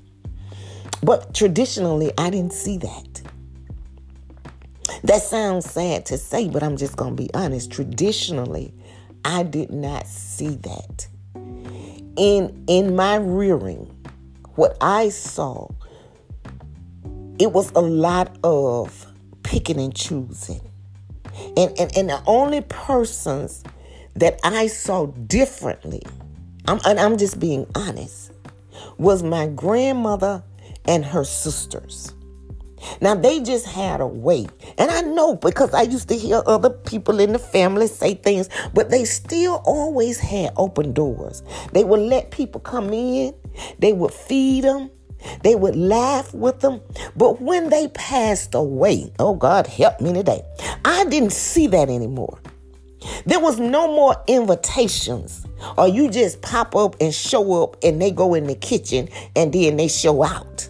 But 1.02 1.34
traditionally, 1.34 2.12
I 2.18 2.30
didn't 2.30 2.52
see 2.52 2.78
that. 2.78 3.22
That 5.04 5.22
sounds 5.22 5.70
sad 5.70 6.06
to 6.06 6.18
say, 6.18 6.48
but 6.48 6.62
I'm 6.62 6.76
just 6.76 6.96
going 6.96 7.16
to 7.16 7.22
be 7.22 7.32
honest. 7.34 7.70
Traditionally, 7.70 8.72
I 9.24 9.42
did 9.42 9.70
not 9.70 10.06
see 10.06 10.48
that. 10.48 11.06
In 12.16 12.64
in 12.66 12.96
my 12.96 13.16
rearing, 13.16 13.94
what 14.54 14.76
I 14.80 15.10
saw, 15.10 15.68
it 17.38 17.52
was 17.52 17.70
a 17.74 17.80
lot 17.80 18.38
of 18.42 19.06
picking 19.42 19.78
and 19.78 19.94
choosing. 19.94 20.60
And 21.56 21.78
and, 21.78 21.96
and 21.96 22.08
the 22.08 22.22
only 22.26 22.62
persons 22.62 23.62
that 24.14 24.40
I 24.42 24.66
saw 24.66 25.06
differently, 25.06 26.02
I'm, 26.66 26.80
and 26.86 26.98
I'm 26.98 27.18
just 27.18 27.38
being 27.38 27.66
honest, 27.74 28.32
was 28.96 29.22
my 29.22 29.46
grandmother 29.46 30.42
and 30.86 31.04
her 31.04 31.24
sisters. 31.24 32.15
Now 33.00 33.14
they 33.14 33.40
just 33.40 33.66
had 33.66 34.00
a 34.00 34.06
way. 34.06 34.46
And 34.78 34.90
I 34.90 35.00
know 35.02 35.36
because 35.36 35.72
I 35.74 35.82
used 35.82 36.08
to 36.08 36.16
hear 36.16 36.42
other 36.46 36.70
people 36.70 37.20
in 37.20 37.32
the 37.32 37.38
family 37.38 37.86
say 37.86 38.14
things, 38.14 38.48
but 38.74 38.90
they 38.90 39.04
still 39.04 39.62
always 39.64 40.18
had 40.18 40.52
open 40.56 40.92
doors. 40.92 41.42
They 41.72 41.84
would 41.84 42.00
let 42.00 42.30
people 42.30 42.60
come 42.60 42.92
in, 42.92 43.34
they 43.78 43.92
would 43.92 44.12
feed 44.12 44.64
them, 44.64 44.90
they 45.42 45.54
would 45.54 45.76
laugh 45.76 46.32
with 46.34 46.60
them. 46.60 46.80
But 47.16 47.40
when 47.40 47.70
they 47.70 47.88
passed 47.88 48.54
away, 48.54 49.12
oh 49.18 49.34
God 49.34 49.66
help 49.66 50.00
me 50.00 50.12
today, 50.12 50.42
I 50.84 51.04
didn't 51.04 51.32
see 51.32 51.66
that 51.68 51.88
anymore. 51.88 52.38
There 53.24 53.40
was 53.40 53.60
no 53.60 53.86
more 53.86 54.16
invitations, 54.26 55.46
or 55.78 55.86
you 55.86 56.10
just 56.10 56.42
pop 56.42 56.74
up 56.74 56.96
and 57.00 57.14
show 57.14 57.62
up 57.62 57.76
and 57.82 58.00
they 58.02 58.10
go 58.10 58.34
in 58.34 58.46
the 58.46 58.54
kitchen 58.54 59.08
and 59.36 59.52
then 59.52 59.76
they 59.76 59.88
show 59.88 60.24
out 60.24 60.68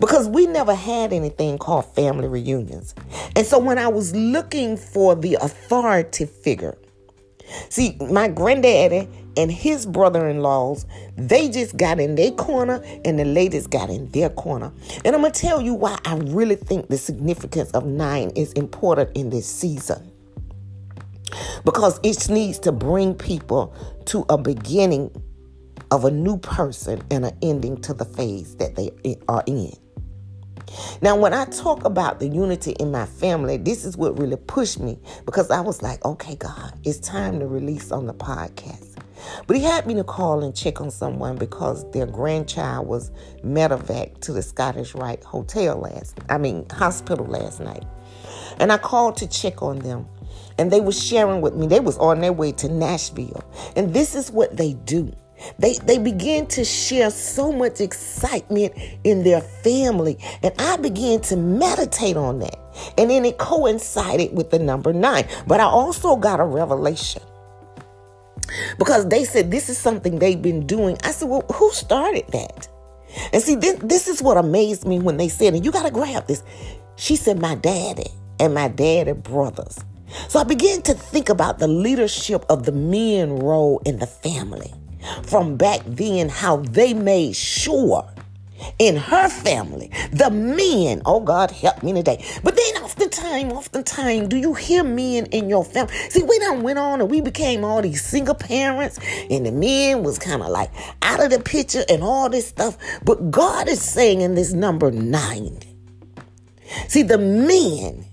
because 0.00 0.28
we 0.28 0.46
never 0.46 0.74
had 0.74 1.12
anything 1.12 1.58
called 1.58 1.86
family 1.94 2.28
reunions. 2.28 2.94
And 3.36 3.46
so 3.46 3.58
when 3.58 3.78
I 3.78 3.88
was 3.88 4.14
looking 4.14 4.76
for 4.76 5.14
the 5.14 5.34
authority 5.40 6.26
figure, 6.26 6.76
see, 7.68 7.96
my 8.10 8.28
granddaddy 8.28 9.08
and 9.36 9.52
his 9.52 9.86
brother 9.86 10.28
in 10.28 10.40
laws, 10.40 10.86
they 11.16 11.48
just 11.48 11.76
got 11.76 12.00
in 12.00 12.16
their 12.16 12.32
corner 12.32 12.82
and 13.04 13.18
the 13.18 13.24
ladies 13.24 13.66
got 13.66 13.90
in 13.90 14.10
their 14.10 14.30
corner. 14.30 14.72
And 15.04 15.14
I'm 15.14 15.22
going 15.22 15.32
to 15.32 15.40
tell 15.40 15.60
you 15.60 15.74
why 15.74 15.96
I 16.04 16.16
really 16.16 16.56
think 16.56 16.88
the 16.88 16.98
significance 16.98 17.70
of 17.70 17.86
nine 17.86 18.30
is 18.30 18.52
important 18.54 19.16
in 19.16 19.30
this 19.30 19.46
season. 19.46 20.12
Because 21.64 22.00
it 22.02 22.28
needs 22.30 22.58
to 22.60 22.72
bring 22.72 23.14
people 23.14 23.74
to 24.06 24.24
a 24.28 24.38
beginning 24.38 25.10
of 25.90 26.04
a 26.04 26.10
new 26.10 26.38
person 26.38 27.02
and 27.10 27.24
an 27.24 27.36
ending 27.42 27.80
to 27.82 27.94
the 27.94 28.04
phase 28.04 28.56
that 28.56 28.76
they 28.76 28.90
are 29.28 29.42
in. 29.46 29.72
Now, 31.00 31.16
when 31.16 31.32
I 31.32 31.46
talk 31.46 31.84
about 31.84 32.20
the 32.20 32.28
unity 32.28 32.72
in 32.72 32.90
my 32.90 33.06
family, 33.06 33.56
this 33.56 33.84
is 33.84 33.96
what 33.96 34.18
really 34.18 34.36
pushed 34.36 34.80
me 34.80 34.98
because 35.24 35.50
I 35.50 35.60
was 35.60 35.82
like, 35.82 36.04
okay, 36.04 36.36
God, 36.36 36.78
it's 36.84 36.98
time 36.98 37.40
to 37.40 37.46
release 37.46 37.90
on 37.90 38.06
the 38.06 38.14
podcast. 38.14 38.96
But 39.46 39.56
he 39.56 39.62
had 39.62 39.86
me 39.86 39.94
to 39.94 40.04
call 40.04 40.44
and 40.44 40.54
check 40.54 40.80
on 40.80 40.90
someone 40.90 41.36
because 41.36 41.90
their 41.90 42.06
grandchild 42.06 42.86
was 42.86 43.10
medevac 43.42 44.20
to 44.20 44.32
the 44.32 44.42
Scottish 44.42 44.94
Rite 44.94 45.24
Hotel 45.24 45.76
last, 45.76 46.18
I 46.28 46.38
mean, 46.38 46.66
hospital 46.70 47.26
last 47.26 47.60
night. 47.60 47.84
And 48.60 48.72
I 48.72 48.78
called 48.78 49.16
to 49.18 49.26
check 49.26 49.62
on 49.62 49.78
them. 49.78 50.06
And 50.58 50.70
they 50.70 50.80
were 50.80 50.92
sharing 50.92 51.40
with 51.40 51.54
me, 51.54 51.66
they 51.66 51.80
was 51.80 51.96
on 51.98 52.20
their 52.20 52.32
way 52.32 52.52
to 52.52 52.68
Nashville. 52.68 53.44
And 53.76 53.94
this 53.94 54.14
is 54.14 54.30
what 54.30 54.56
they 54.56 54.74
do. 54.74 55.12
They 55.58 55.74
they 55.74 55.98
begin 55.98 56.46
to 56.48 56.64
share 56.64 57.10
so 57.10 57.52
much 57.52 57.80
excitement 57.80 58.74
in 59.04 59.22
their 59.22 59.40
family. 59.40 60.18
And 60.42 60.52
I 60.58 60.76
began 60.76 61.20
to 61.22 61.36
meditate 61.36 62.16
on 62.16 62.40
that. 62.40 62.58
And 62.96 63.10
then 63.10 63.24
it 63.24 63.38
coincided 63.38 64.34
with 64.36 64.50
the 64.50 64.58
number 64.58 64.92
nine. 64.92 65.26
But 65.46 65.60
I 65.60 65.64
also 65.64 66.16
got 66.16 66.40
a 66.40 66.44
revelation. 66.44 67.22
Because 68.78 69.08
they 69.08 69.24
said 69.24 69.50
this 69.50 69.68
is 69.68 69.78
something 69.78 70.18
they've 70.18 70.40
been 70.40 70.66
doing. 70.66 70.96
I 71.04 71.10
said, 71.10 71.28
Well, 71.28 71.44
who 71.52 71.70
started 71.72 72.26
that? 72.28 72.68
And 73.32 73.42
see, 73.42 73.54
this, 73.54 73.78
this 73.82 74.08
is 74.08 74.22
what 74.22 74.36
amazed 74.36 74.86
me 74.86 74.98
when 74.98 75.16
they 75.16 75.28
said, 75.28 75.54
and 75.54 75.64
you 75.64 75.72
got 75.72 75.84
to 75.84 75.90
grab 75.90 76.26
this. 76.26 76.42
She 76.96 77.16
said, 77.16 77.38
My 77.38 77.54
daddy 77.54 78.10
and 78.40 78.54
my 78.54 78.68
daddy 78.68 79.12
brothers. 79.12 79.78
So 80.28 80.38
I 80.40 80.44
began 80.44 80.80
to 80.82 80.94
think 80.94 81.28
about 81.28 81.58
the 81.58 81.68
leadership 81.68 82.44
of 82.48 82.64
the 82.64 82.72
men 82.72 83.36
role 83.36 83.82
in 83.84 83.98
the 83.98 84.06
family 84.06 84.72
from 85.24 85.56
back 85.56 85.80
then 85.86 86.28
how 86.28 86.56
they 86.56 86.94
made 86.94 87.36
sure 87.36 88.08
in 88.78 88.96
her 88.96 89.28
family, 89.28 89.90
the 90.12 90.30
men, 90.30 91.02
oh 91.06 91.20
God, 91.20 91.50
help 91.50 91.82
me 91.82 91.92
today. 91.92 92.24
But 92.42 92.56
then 92.56 92.82
oftentimes, 92.82 93.52
oftentimes, 93.52 94.28
do 94.28 94.36
you 94.36 94.54
hear 94.54 94.82
men 94.82 95.26
in 95.26 95.48
your 95.48 95.64
family? 95.64 95.94
See, 96.10 96.22
we 96.22 96.38
done 96.38 96.62
went 96.62 96.78
on 96.78 97.00
and 97.00 97.10
we 97.10 97.20
became 97.20 97.64
all 97.64 97.82
these 97.82 98.02
single 98.02 98.34
parents, 98.34 98.98
and 99.30 99.46
the 99.46 99.52
men 99.52 100.02
was 100.02 100.18
kind 100.18 100.42
of 100.42 100.48
like 100.48 100.70
out 101.02 101.22
of 101.22 101.30
the 101.30 101.40
picture 101.40 101.84
and 101.88 102.02
all 102.02 102.28
this 102.28 102.48
stuff. 102.48 102.76
But 103.04 103.30
God 103.30 103.68
is 103.68 103.80
saying 103.80 104.20
in 104.20 104.34
this 104.34 104.52
number 104.52 104.90
nine, 104.90 105.60
see, 106.88 107.02
the 107.02 107.18
men 107.18 108.04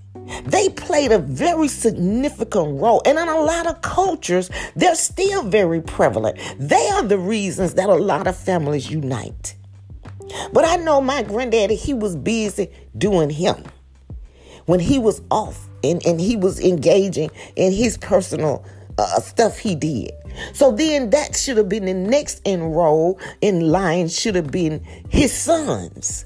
they 0.44 0.68
played 0.70 1.12
a 1.12 1.18
very 1.18 1.68
significant 1.68 2.80
role. 2.80 3.02
And 3.04 3.18
in 3.18 3.28
a 3.28 3.40
lot 3.40 3.66
of 3.66 3.82
cultures, 3.82 4.50
they're 4.74 4.94
still 4.94 5.42
very 5.42 5.80
prevalent. 5.80 6.38
They 6.58 6.88
are 6.88 7.02
the 7.02 7.18
reasons 7.18 7.74
that 7.74 7.88
a 7.88 7.94
lot 7.94 8.26
of 8.26 8.36
families 8.36 8.90
unite. 8.90 9.54
But 10.52 10.64
I 10.64 10.76
know 10.76 11.00
my 11.00 11.22
granddaddy, 11.22 11.76
he 11.76 11.94
was 11.94 12.16
busy 12.16 12.70
doing 12.96 13.30
him. 13.30 13.62
When 14.66 14.80
he 14.80 14.98
was 14.98 15.22
off 15.30 15.68
and, 15.84 16.04
and 16.04 16.20
he 16.20 16.36
was 16.36 16.58
engaging 16.60 17.30
in 17.54 17.72
his 17.72 17.96
personal 17.98 18.64
uh, 18.98 19.20
stuff 19.20 19.58
he 19.58 19.74
did. 19.74 20.10
So 20.52 20.72
then 20.72 21.10
that 21.10 21.36
should 21.36 21.56
have 21.56 21.68
been 21.68 21.84
the 21.84 21.94
next 21.94 22.42
enroll 22.44 23.20
in 23.40 23.70
line 23.70 24.08
should 24.08 24.34
have 24.34 24.50
been 24.50 24.84
his 25.08 25.32
sons. 25.32 26.25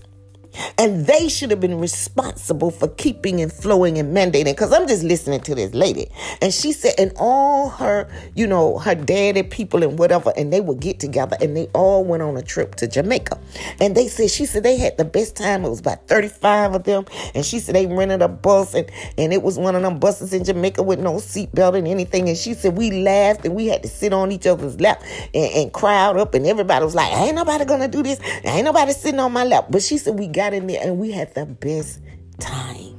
And 0.78 1.06
they 1.06 1.28
should 1.28 1.50
have 1.50 1.60
been 1.60 1.78
responsible 1.78 2.70
for 2.70 2.88
keeping 2.88 3.40
and 3.40 3.52
flowing 3.52 3.98
and 3.98 4.16
mandating. 4.16 4.46
Because 4.46 4.72
I'm 4.72 4.88
just 4.88 5.02
listening 5.02 5.40
to 5.40 5.54
this 5.54 5.74
lady. 5.74 6.08
And 6.42 6.52
she 6.52 6.72
said, 6.72 6.94
and 6.98 7.12
all 7.16 7.68
her, 7.70 8.08
you 8.34 8.46
know, 8.46 8.78
her 8.78 8.94
daddy 8.94 9.42
people 9.42 9.82
and 9.82 9.98
whatever, 9.98 10.32
and 10.36 10.52
they 10.52 10.60
would 10.60 10.80
get 10.80 10.98
together 11.00 11.36
and 11.40 11.56
they 11.56 11.66
all 11.74 12.04
went 12.04 12.22
on 12.22 12.36
a 12.36 12.42
trip 12.42 12.74
to 12.76 12.88
Jamaica. 12.88 13.38
And 13.80 13.96
they 13.96 14.08
said, 14.08 14.30
she 14.30 14.46
said 14.46 14.62
they 14.62 14.76
had 14.76 14.96
the 14.96 15.04
best 15.04 15.36
time. 15.36 15.64
It 15.64 15.70
was 15.70 15.80
about 15.80 16.08
35 16.08 16.74
of 16.74 16.84
them. 16.84 17.04
And 17.34 17.44
she 17.44 17.60
said 17.60 17.74
they 17.74 17.86
rented 17.86 18.22
a 18.22 18.28
bus 18.28 18.74
and, 18.74 18.90
and 19.18 19.32
it 19.32 19.42
was 19.42 19.58
one 19.58 19.76
of 19.76 19.82
them 19.82 19.98
buses 19.98 20.32
in 20.32 20.44
Jamaica 20.44 20.82
with 20.82 20.98
no 20.98 21.14
seatbelt 21.14 21.76
and 21.76 21.86
anything. 21.86 22.28
And 22.28 22.36
she 22.36 22.54
said 22.54 22.76
we 22.76 22.90
laughed 23.02 23.44
and 23.44 23.54
we 23.54 23.66
had 23.66 23.82
to 23.82 23.88
sit 23.88 24.12
on 24.12 24.32
each 24.32 24.46
other's 24.46 24.80
lap 24.80 25.02
and, 25.34 25.52
and 25.52 25.72
crowd 25.72 26.16
up. 26.16 26.34
And 26.34 26.46
everybody 26.46 26.84
was 26.84 26.94
like, 26.94 27.12
ain't 27.12 27.36
nobody 27.36 27.64
going 27.64 27.80
to 27.80 27.88
do 27.88 28.02
this. 28.02 28.18
Ain't 28.44 28.64
nobody 28.64 28.92
sitting 28.92 29.20
on 29.20 29.32
my 29.32 29.44
lap. 29.44 29.66
But 29.70 29.82
she 29.82 29.98
said 29.98 30.18
we 30.18 30.26
got 30.26 30.39
got 30.40 30.54
in 30.54 30.66
there 30.66 30.80
and 30.82 30.98
we 30.98 31.10
had 31.10 31.34
the 31.34 31.44
best 31.44 32.00
time. 32.38 32.96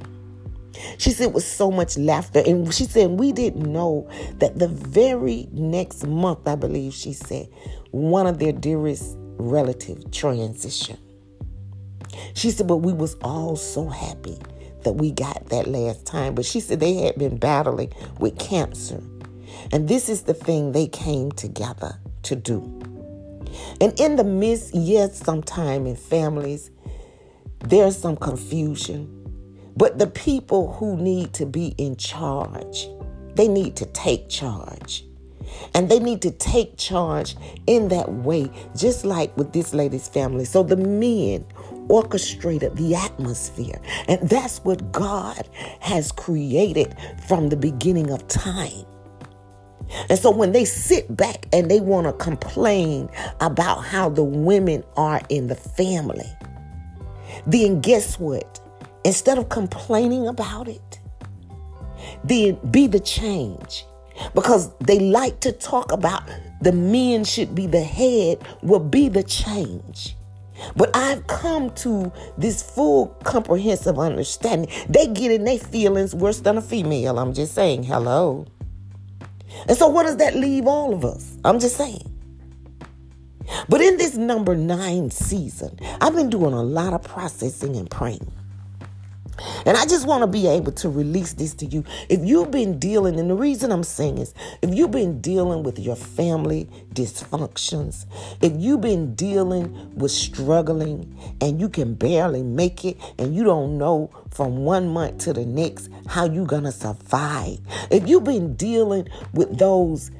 She 0.98 1.10
said 1.10 1.28
it 1.28 1.32
was 1.32 1.44
so 1.44 1.72
much 1.72 1.98
laughter. 1.98 2.40
And 2.46 2.72
she 2.72 2.84
said 2.84 3.10
we 3.10 3.32
didn't 3.32 3.70
know 3.72 4.08
that 4.34 4.60
the 4.60 4.68
very 4.68 5.48
next 5.50 6.06
month, 6.06 6.46
I 6.46 6.54
believe 6.54 6.94
she 6.94 7.12
said, 7.12 7.48
one 7.90 8.28
of 8.28 8.38
their 8.38 8.52
dearest 8.52 9.16
relative 9.38 9.98
transitioned. 10.12 11.00
She 12.34 12.52
said, 12.52 12.68
but 12.68 12.76
we 12.76 12.92
was 12.92 13.16
all 13.22 13.56
so 13.56 13.88
happy 13.88 14.38
that 14.84 14.92
we 14.92 15.10
got 15.10 15.48
that 15.48 15.66
last 15.66 16.06
time. 16.06 16.36
But 16.36 16.44
she 16.44 16.60
said 16.60 16.78
they 16.78 16.94
had 16.94 17.18
been 17.18 17.38
battling 17.38 17.92
with 18.20 18.38
cancer. 18.38 19.02
And 19.72 19.88
this 19.88 20.08
is 20.08 20.22
the 20.22 20.34
thing 20.34 20.70
they 20.70 20.86
came 20.86 21.32
together 21.32 21.98
to 22.22 22.36
do. 22.36 22.60
And 23.80 23.98
in 23.98 24.14
the 24.14 24.24
midst, 24.24 24.72
yes, 24.74 25.18
sometime 25.18 25.86
in 25.88 25.96
families, 25.96 26.70
there's 27.64 27.96
some 27.96 28.16
confusion. 28.16 29.18
But 29.76 29.98
the 29.98 30.06
people 30.06 30.72
who 30.74 30.96
need 30.96 31.32
to 31.34 31.46
be 31.46 31.74
in 31.78 31.96
charge, 31.96 32.88
they 33.34 33.48
need 33.48 33.76
to 33.76 33.86
take 33.86 34.28
charge. 34.28 35.04
And 35.74 35.90
they 35.90 35.98
need 35.98 36.22
to 36.22 36.30
take 36.30 36.76
charge 36.76 37.36
in 37.66 37.88
that 37.88 38.10
way, 38.10 38.50
just 38.76 39.04
like 39.04 39.36
with 39.36 39.52
this 39.52 39.74
lady's 39.74 40.08
family. 40.08 40.44
So 40.44 40.62
the 40.62 40.76
men 40.76 41.44
orchestrated 41.88 42.76
the 42.76 42.94
atmosphere. 42.94 43.80
And 44.08 44.28
that's 44.28 44.58
what 44.60 44.92
God 44.92 45.48
has 45.80 46.12
created 46.12 46.96
from 47.26 47.48
the 47.48 47.56
beginning 47.56 48.10
of 48.10 48.26
time. 48.28 48.86
And 50.08 50.18
so 50.18 50.30
when 50.30 50.52
they 50.52 50.64
sit 50.64 51.14
back 51.16 51.46
and 51.52 51.70
they 51.70 51.80
want 51.80 52.06
to 52.06 52.12
complain 52.12 53.10
about 53.40 53.84
how 53.84 54.08
the 54.08 54.24
women 54.24 54.84
are 54.96 55.20
in 55.28 55.48
the 55.48 55.54
family, 55.54 56.30
then 57.46 57.80
guess 57.80 58.18
what? 58.18 58.60
Instead 59.04 59.38
of 59.38 59.48
complaining 59.48 60.28
about 60.28 60.68
it, 60.68 61.00
then 62.24 62.58
be 62.70 62.86
the 62.86 63.00
change. 63.00 63.84
Because 64.34 64.74
they 64.78 64.98
like 64.98 65.40
to 65.40 65.52
talk 65.52 65.90
about 65.90 66.22
the 66.60 66.72
men 66.72 67.24
should 67.24 67.54
be 67.54 67.66
the 67.66 67.82
head, 67.82 68.38
will 68.62 68.78
be 68.78 69.08
the 69.08 69.22
change. 69.22 70.16
But 70.76 70.94
I've 70.94 71.26
come 71.26 71.70
to 71.76 72.12
this 72.38 72.62
full 72.62 73.06
comprehensive 73.24 73.98
understanding. 73.98 74.70
They 74.88 75.06
get 75.06 75.32
in 75.32 75.44
their 75.44 75.58
feelings 75.58 76.14
worse 76.14 76.40
than 76.40 76.58
a 76.58 76.62
female. 76.62 77.18
I'm 77.18 77.32
just 77.32 77.54
saying, 77.54 77.82
hello. 77.82 78.46
And 79.68 79.76
so, 79.76 79.88
what 79.88 80.04
does 80.04 80.16
that 80.18 80.36
leave 80.36 80.66
all 80.66 80.94
of 80.94 81.04
us? 81.04 81.36
I'm 81.44 81.58
just 81.58 81.76
saying. 81.76 82.08
But 83.68 83.80
in 83.80 83.96
this 83.96 84.16
number 84.16 84.54
nine 84.54 85.10
season, 85.10 85.78
I've 86.00 86.14
been 86.14 86.30
doing 86.30 86.54
a 86.54 86.62
lot 86.62 86.92
of 86.92 87.02
processing 87.02 87.76
and 87.76 87.90
praying. 87.90 88.30
And 89.64 89.76
I 89.76 89.86
just 89.86 90.06
want 90.06 90.22
to 90.22 90.26
be 90.26 90.46
able 90.46 90.72
to 90.72 90.88
release 90.88 91.32
this 91.34 91.54
to 91.54 91.66
you. 91.66 91.84
If 92.08 92.24
you've 92.24 92.50
been 92.50 92.78
dealing, 92.78 93.18
and 93.18 93.30
the 93.30 93.34
reason 93.34 93.72
I'm 93.72 93.82
saying 93.82 94.18
is, 94.18 94.34
if 94.60 94.74
you've 94.74 94.90
been 94.90 95.20
dealing 95.20 95.62
with 95.62 95.78
your 95.78 95.96
family 95.96 96.68
dysfunctions, 96.92 98.06
if 98.40 98.52
you've 98.56 98.80
been 98.80 99.14
dealing 99.14 99.94
with 99.94 100.10
struggling 100.10 101.16
and 101.40 101.60
you 101.60 101.68
can 101.68 101.94
barely 101.94 102.42
make 102.42 102.84
it 102.84 102.98
and 103.18 103.34
you 103.34 103.44
don't 103.44 103.78
know 103.78 104.10
from 104.30 104.58
one 104.58 104.88
month 104.88 105.18
to 105.18 105.32
the 105.32 105.46
next 105.46 105.88
how 106.06 106.24
you're 106.26 106.46
going 106.46 106.64
to 106.64 106.72
survive, 106.72 107.58
if 107.90 108.06
you've 108.06 108.24
been 108.24 108.54
dealing 108.54 109.08
with 109.32 109.58
those 109.58 110.10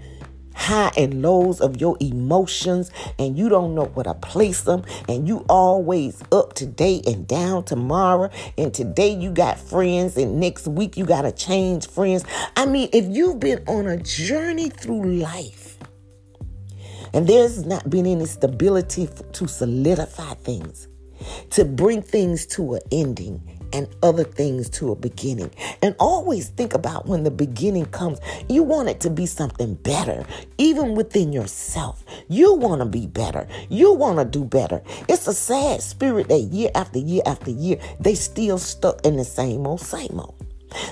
high 0.54 0.92
and 0.96 1.22
lows 1.22 1.60
of 1.60 1.80
your 1.80 1.96
emotions 2.00 2.90
and 3.18 3.36
you 3.36 3.48
don't 3.48 3.74
know 3.74 3.84
where 3.86 4.04
to 4.04 4.14
place 4.14 4.62
them 4.62 4.84
and 5.08 5.26
you 5.26 5.44
always 5.48 6.22
up 6.32 6.54
today 6.54 7.02
and 7.06 7.26
down 7.26 7.64
tomorrow 7.64 8.30
and 8.58 8.72
today 8.72 9.14
you 9.14 9.30
got 9.30 9.58
friends 9.58 10.16
and 10.16 10.38
next 10.40 10.66
week 10.66 10.96
you 10.96 11.04
got 11.04 11.22
to 11.22 11.32
change 11.32 11.86
friends. 11.88 12.24
I 12.56 12.66
mean 12.66 12.88
if 12.92 13.06
you've 13.06 13.40
been 13.40 13.62
on 13.66 13.86
a 13.86 13.96
journey 13.96 14.70
through 14.70 15.04
life 15.04 15.78
and 17.12 17.26
there's 17.26 17.64
not 17.66 17.88
been 17.90 18.06
any 18.06 18.26
stability 18.26 19.08
to 19.32 19.48
solidify 19.48 20.34
things 20.34 20.88
to 21.50 21.64
bring 21.64 22.02
things 22.02 22.46
to 22.46 22.74
an 22.74 22.80
ending 22.90 23.61
and 23.72 23.88
other 24.02 24.24
things 24.24 24.68
to 24.70 24.92
a 24.92 24.96
beginning. 24.96 25.50
And 25.82 25.94
always 25.98 26.48
think 26.48 26.74
about 26.74 27.06
when 27.06 27.24
the 27.24 27.30
beginning 27.30 27.86
comes, 27.86 28.20
you 28.48 28.62
want 28.62 28.88
it 28.88 29.00
to 29.00 29.10
be 29.10 29.26
something 29.26 29.74
better, 29.74 30.24
even 30.58 30.94
within 30.94 31.32
yourself. 31.32 32.04
You 32.28 32.54
want 32.54 32.80
to 32.80 32.86
be 32.86 33.06
better. 33.06 33.46
You 33.68 33.92
want 33.92 34.18
to 34.18 34.24
do 34.24 34.44
better. 34.44 34.82
It's 35.08 35.26
a 35.26 35.34
sad 35.34 35.82
spirit 35.82 36.28
that 36.28 36.40
year 36.40 36.70
after 36.74 36.98
year 36.98 37.22
after 37.26 37.50
year, 37.50 37.78
they 38.00 38.14
still 38.14 38.58
stuck 38.58 39.04
in 39.04 39.16
the 39.16 39.24
same 39.24 39.66
old, 39.66 39.80
same 39.80 40.18
old. 40.20 40.41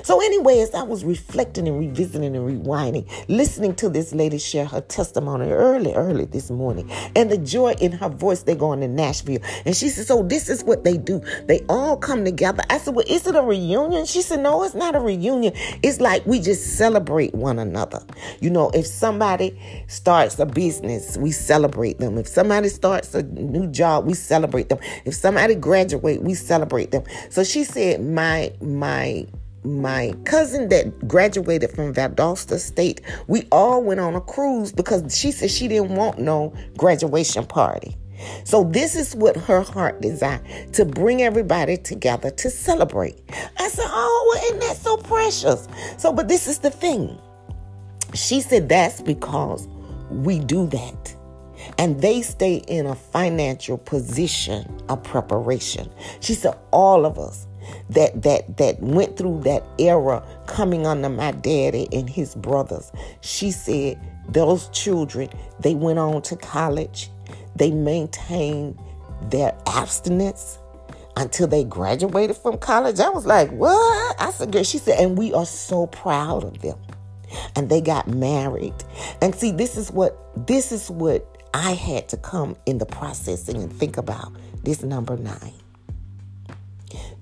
So, 0.03 0.21
anyway, 0.21 0.61
as 0.61 0.75
I 0.75 0.83
was 0.83 1.05
reflecting 1.05 1.69
and 1.69 1.79
revisiting 1.79 2.37
and 2.37 2.65
rewinding, 2.65 3.09
listening 3.29 3.75
to 3.77 3.89
this 3.89 4.15
lady 4.15 4.39
share 4.39 4.67
her 4.67 4.81
testimony 4.81 5.51
early, 5.51 5.95
early 5.95 6.25
this 6.25 6.51
morning, 6.51 6.91
and 7.17 7.31
the 7.31 7.39
joy 7.39 7.75
in 7.81 7.93
her 7.93 8.09
voice, 8.09 8.43
they're 8.43 8.55
going 8.55 8.81
to 8.81 8.89
Nashville. 8.89 9.41
And 9.65 9.77
she 9.77 9.89
said, 9.89 10.07
So, 10.07 10.23
this 10.23 10.49
is 10.49 10.65
what 10.65 10.85
they 10.85 10.97
do. 10.97 11.23
They 11.47 11.65
all 11.69 11.97
come 11.97 12.25
together. 12.25 12.63
I 12.71 12.79
said, 12.79 12.95
Well, 12.95 13.07
is 13.09 13.27
it 13.27 13.35
a 13.35 13.43
reunion? 13.43 14.07
She 14.07 14.23
said, 14.23 14.41
No, 14.41 14.63
it's 14.65 14.75
not 14.75 14.95
a 14.95 15.01
reunion. 15.01 15.53
It's 15.83 16.01
like 16.01 16.25
we 16.27 16.41
just 16.41 16.77
celebrate 16.77 17.35
one 17.35 17.59
another. 17.59 18.03
You 18.41 18.51
know, 18.51 18.71
if 18.71 18.87
somebody 18.87 19.59
starts 19.89 20.39
a 20.39 20.47
business, 20.47 21.17
we 21.17 21.31
celebrate 21.31 21.99
them. 21.99 22.19
If 22.19 22.29
somebody 22.29 22.69
starts 22.69 23.15
a 23.15 23.23
new 23.23 23.67
job, 23.67 24.07
we 24.07 24.15
celebrate 24.15 24.69
them. 24.69 24.79
If 25.05 25.15
somebody 25.15 25.55
graduate, 25.55 26.23
we 26.23 26.35
celebrate 26.35 26.91
them. 26.91 27.05
So 27.31 27.45
she 27.45 27.65
said, 27.65 28.03
My, 28.03 28.53
my, 28.61 29.27
my 29.65 30.15
cousin 30.25 30.69
that 30.71 31.07
graduated 31.07 31.71
from 31.71 31.93
Valdosta 31.93 32.59
State, 32.59 33.01
we 33.29 33.47
all 33.53 33.83
went 33.83 34.01
on 34.01 34.15
a 34.15 34.21
cruise 34.21 34.73
because 34.73 35.17
she 35.17 35.31
said 35.31 35.51
she 35.51 35.69
didn't 35.69 35.95
want 35.95 36.19
no 36.19 36.55
graduation 36.77 37.45
party. 37.47 37.97
So 38.45 38.65
this 38.65 38.97
is 38.97 39.15
what 39.17 39.37
her 39.37 39.63
heart 39.63 40.01
desired 40.03 40.43
to 40.75 40.85
bring 40.85 41.23
everybody 41.23 41.77
together 41.77 42.31
to 42.31 42.51
celebrate. 42.51 43.19
I 43.59 43.69
said, 43.69 43.87
"Oh, 43.89 44.41
isn't 44.45 44.61
that 44.61 44.77
so 44.77 44.97
precious?" 44.99 45.67
So, 45.97 46.13
but 46.13 46.29
this 46.29 46.47
is 46.47 46.59
the 46.59 46.71
thing. 46.71 47.19
She 48.15 48.41
said 48.41 48.69
that's 48.69 49.01
because 49.01 49.69
we 50.11 50.39
do 50.41 50.67
that. 50.69 51.15
And 51.79 52.01
they 52.01 52.23
stay 52.23 52.57
in 52.69 52.87
a 52.87 52.95
financial 52.95 53.79
position 53.79 54.81
of 54.89 55.03
preparation. 55.03 55.91
She 56.21 56.35
said, 56.35 56.57
all 56.73 57.05
of 57.05 57.19
us 57.19 57.47
that 57.91 58.23
that 58.23 58.57
that 58.57 58.81
went 58.81 59.17
through 59.17 59.43
that 59.43 59.65
era 59.79 60.23
coming 60.47 60.87
under 60.87 61.09
my 61.09 61.33
daddy 61.33 61.89
and 61.93 62.09
his 62.09 62.35
brothers. 62.35 62.93
She 63.21 63.51
said 63.51 64.01
those 64.29 64.69
children, 64.69 65.29
they 65.61 65.75
went 65.75 65.99
on 65.99 66.23
to 66.23 66.37
college. 66.37 67.11
They 67.57 67.71
maintained 67.71 68.79
their 69.31 69.57
abstinence 69.67 70.59
until 71.17 71.47
they 71.47 71.65
graduated 71.65 72.37
from 72.37 72.59
college. 72.59 73.01
I 73.01 73.11
was 73.11 73.27
like, 73.27 73.51
what? 73.51 74.21
I 74.21 74.31
said, 74.31 74.53
girl, 74.53 74.63
she 74.63 74.79
said, 74.79 75.01
and 75.01 75.19
we 75.19 75.33
are 75.33 75.47
so 75.47 75.87
proud 75.89 76.45
of 76.45 76.61
them. 76.63 76.79
And 77.57 77.69
they 77.69 77.81
got 77.81 78.09
married. 78.09 78.75
And 79.21 79.35
see, 79.35 79.53
this 79.53 79.77
is 79.77 79.91
what 79.91 80.17
this 80.47 80.73
is 80.73 80.91
what 80.91 81.27
I 81.55 81.73
had 81.73 82.09
to 82.11 82.17
come 82.17 82.57
in 82.67 82.79
the 82.79 82.87
processing 82.87 83.57
and 83.57 83.73
think 83.73 83.97
about 83.97 84.33
this 84.65 84.83
number 84.83 85.17
nine 85.17 85.60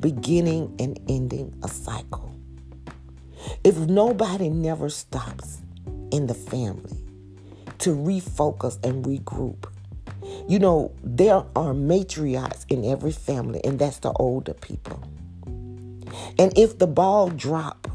beginning 0.00 0.74
and 0.78 0.98
ending 1.08 1.54
a 1.62 1.68
cycle. 1.68 2.34
If 3.64 3.76
nobody 3.76 4.50
never 4.50 4.88
stops 4.88 5.58
in 6.11 6.26
the 6.26 6.34
family 6.34 7.04
to 7.78 7.94
refocus 7.94 8.82
and 8.84 9.04
regroup, 9.04 9.66
You 10.48 10.58
know, 10.58 10.92
there 11.02 11.44
are 11.56 11.72
matriarchs 11.74 12.64
in 12.68 12.84
every 12.84 13.12
family, 13.12 13.61
and 13.64 13.78
that's 13.78 13.98
the 13.98 14.12
older 14.12 14.54
people. 14.54 15.02
And 16.38 16.56
if 16.56 16.78
the 16.78 16.87
ball 16.87 17.30
drop, 17.30 17.88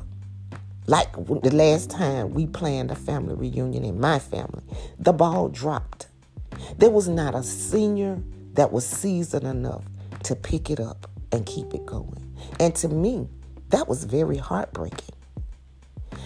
like 0.88 1.12
the 1.14 1.54
last 1.54 1.90
time 1.90 2.32
we 2.32 2.46
planned 2.46 2.92
a 2.92 2.96
family 2.96 3.36
reunion 3.36 3.84
in 3.84 4.00
my 4.00 4.20
family, 4.20 4.64
the 5.00 5.14
ball 5.14 5.50
dropped. 5.50 6.08
There 6.78 6.90
was 6.90 7.08
not 7.08 7.36
a 7.36 7.44
senior 7.44 8.22
that 8.54 8.72
was 8.72 8.86
seasoned 8.86 9.48
enough 9.48 9.84
to 10.24 10.36
pick 10.36 10.70
it 10.70 10.80
up 10.80 11.10
and 11.34 11.46
keep 11.46 11.74
it 11.74 11.86
going. 11.86 12.34
And 12.62 12.74
to 12.76 12.88
me, 12.88 13.28
that 13.70 13.90
was 13.90 14.06
very 14.06 14.38
heartbreaking. 14.38 15.16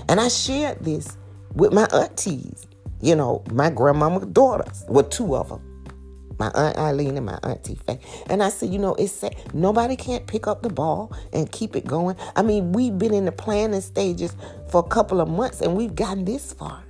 And 0.08 0.20
I 0.20 0.28
shared 0.28 0.84
this 0.84 1.18
with 1.56 1.74
my 1.74 1.88
aunties, 1.92 2.68
you 3.02 3.16
know, 3.16 3.44
my 3.52 3.72
grandmama's 3.72 4.28
daughters, 4.28 4.86
with 4.88 5.10
two 5.10 5.36
of 5.36 5.50
them 5.50 5.68
my 6.40 6.52
aunt 6.54 6.78
Eileen 6.78 7.18
and 7.18 7.26
my 7.26 7.40
auntie 7.44 7.76
Faye. 7.76 8.00
And 8.30 8.44
I 8.44 8.50
said, 8.50 8.70
you 8.70 8.80
know, 8.80 8.96
it's 8.96 9.12
sad. 9.12 9.36
Nobody 9.54 9.96
can't 9.96 10.28
pick 10.28 10.48
up 10.48 10.62
the 10.62 10.70
ball 10.70 11.12
and 11.34 11.52
keep 11.52 11.76
it 11.76 11.86
going. 11.86 12.16
I 12.36 12.42
mean, 12.42 12.74
we've 12.74 12.98
been 12.98 13.14
in 13.14 13.26
the 13.26 13.32
planning 13.32 13.82
stages 13.82 14.36
for 14.70 14.80
a 14.80 14.88
couple 14.88 15.22
of 15.22 15.28
months 15.28 15.62
and 15.62 15.76
we've 15.76 15.96
gotten 15.96 16.26
this 16.26 16.54
far. 16.54 16.84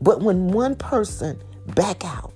But 0.00 0.20
when 0.20 0.48
one 0.48 0.76
person 0.76 1.42
back 1.68 2.04
out, 2.04 2.29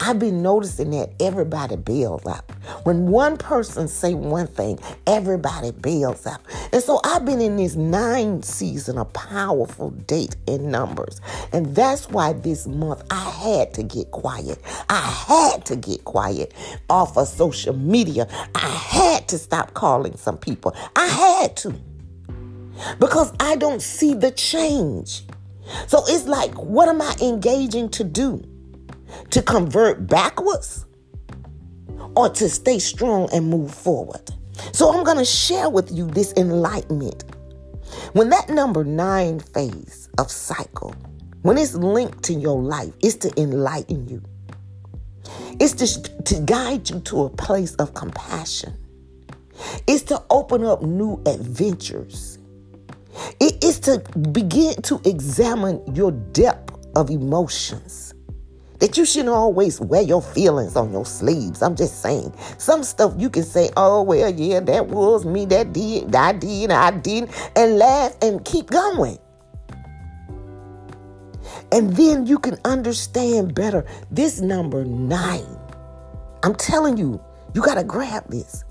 I've 0.00 0.18
been 0.18 0.42
noticing 0.42 0.90
that 0.90 1.12
everybody 1.20 1.76
builds 1.76 2.26
up. 2.26 2.50
When 2.84 3.06
one 3.08 3.36
person 3.36 3.86
say 3.86 4.14
one 4.14 4.46
thing, 4.46 4.78
everybody 5.06 5.72
builds 5.72 6.26
up. 6.26 6.40
And 6.72 6.82
so 6.82 7.00
I've 7.04 7.26
been 7.26 7.40
in 7.40 7.56
this 7.56 7.76
nine 7.76 8.42
season 8.42 8.96
of 8.96 9.12
powerful 9.12 9.90
date 9.90 10.36
in 10.46 10.70
numbers. 10.70 11.20
And 11.52 11.74
that's 11.74 12.08
why 12.08 12.32
this 12.32 12.66
month 12.66 13.02
I 13.10 13.30
had 13.30 13.74
to 13.74 13.82
get 13.82 14.10
quiet. 14.10 14.58
I 14.88 15.00
had 15.00 15.66
to 15.66 15.76
get 15.76 16.04
quiet 16.04 16.54
off 16.88 17.18
of 17.18 17.28
social 17.28 17.76
media. 17.76 18.26
I 18.54 18.68
had 18.68 19.28
to 19.28 19.38
stop 19.38 19.74
calling 19.74 20.16
some 20.16 20.38
people. 20.38 20.74
I 20.96 21.08
had 21.08 21.56
to. 21.58 21.74
Because 22.98 23.34
I 23.38 23.56
don't 23.56 23.82
see 23.82 24.14
the 24.14 24.30
change. 24.30 25.24
So 25.86 26.02
it's 26.06 26.24
like, 26.24 26.54
what 26.54 26.88
am 26.88 27.02
I 27.02 27.14
engaging 27.20 27.90
to 27.90 28.04
do? 28.04 28.42
To 29.30 29.42
convert 29.42 30.06
backwards 30.06 30.86
or 32.16 32.28
to 32.28 32.48
stay 32.48 32.78
strong 32.78 33.28
and 33.32 33.48
move 33.48 33.72
forward. 33.72 34.30
So 34.72 34.92
I'm 34.92 35.04
going 35.04 35.18
to 35.18 35.24
share 35.24 35.70
with 35.70 35.90
you 35.90 36.06
this 36.06 36.32
enlightenment. 36.36 37.24
When 38.12 38.28
that 38.30 38.48
number 38.48 38.84
nine 38.84 39.40
phase 39.40 40.08
of 40.18 40.30
cycle, 40.30 40.94
when 41.42 41.56
it's 41.56 41.74
linked 41.74 42.22
to 42.24 42.34
your 42.34 42.60
life, 42.60 42.92
it's 43.00 43.16
to 43.16 43.40
enlighten 43.40 44.08
you. 44.08 44.22
It's 45.58 45.72
to, 45.74 46.22
to 46.24 46.40
guide 46.42 46.90
you 46.90 47.00
to 47.00 47.24
a 47.24 47.30
place 47.30 47.74
of 47.76 47.94
compassion. 47.94 48.76
It's 49.86 50.02
to 50.04 50.22
open 50.30 50.64
up 50.64 50.82
new 50.82 51.22
adventures. 51.26 52.38
It 53.40 53.62
is 53.64 53.78
to 53.80 53.98
begin 54.32 54.74
to 54.82 55.00
examine 55.04 55.82
your 55.94 56.12
depth 56.12 56.76
of 56.96 57.10
emotions 57.10 58.14
that 58.80 58.96
you 58.96 59.04
shouldn't 59.04 59.28
always 59.28 59.80
wear 59.80 60.02
your 60.02 60.22
feelings 60.22 60.74
on 60.74 60.92
your 60.92 61.06
sleeves. 61.06 61.62
I'm 61.62 61.76
just 61.76 62.02
saying. 62.02 62.34
Some 62.58 62.82
stuff 62.82 63.14
you 63.16 63.30
can 63.30 63.44
say, 63.44 63.70
oh, 63.76 64.02
well, 64.02 64.30
yeah, 64.30 64.60
that 64.60 64.88
was 64.88 65.24
me, 65.24 65.44
that 65.46 65.72
did, 65.72 66.14
I 66.14 66.32
did, 66.32 66.70
I 66.70 66.90
didn't, 66.90 67.30
and 67.56 67.78
laugh 67.78 68.16
and 68.22 68.44
keep 68.44 68.66
going. 68.66 69.18
And 71.72 71.96
then 71.96 72.26
you 72.26 72.38
can 72.38 72.58
understand 72.64 73.54
better 73.54 73.86
this 74.10 74.40
number 74.40 74.84
nine. 74.84 75.58
I'm 76.42 76.54
telling 76.54 76.96
you, 76.96 77.22
you 77.54 77.62
got 77.62 77.74
to 77.74 77.84
grab 77.84 78.28
this. 78.28 78.64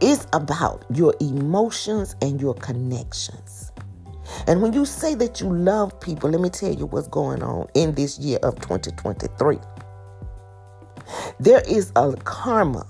It's 0.00 0.26
about 0.32 0.84
your 0.94 1.14
emotions 1.20 2.16
and 2.22 2.40
your 2.40 2.54
connections. 2.54 3.47
And 4.46 4.62
when 4.62 4.72
you 4.72 4.84
say 4.84 5.14
that 5.16 5.40
you 5.40 5.54
love 5.54 5.98
people, 6.00 6.30
let 6.30 6.40
me 6.40 6.50
tell 6.50 6.72
you 6.72 6.86
what's 6.86 7.08
going 7.08 7.42
on 7.42 7.68
in 7.74 7.94
this 7.94 8.18
year 8.18 8.38
of 8.42 8.56
2023. 8.60 9.58
There 11.40 11.62
is 11.68 11.92
a 11.96 12.12
karma 12.24 12.86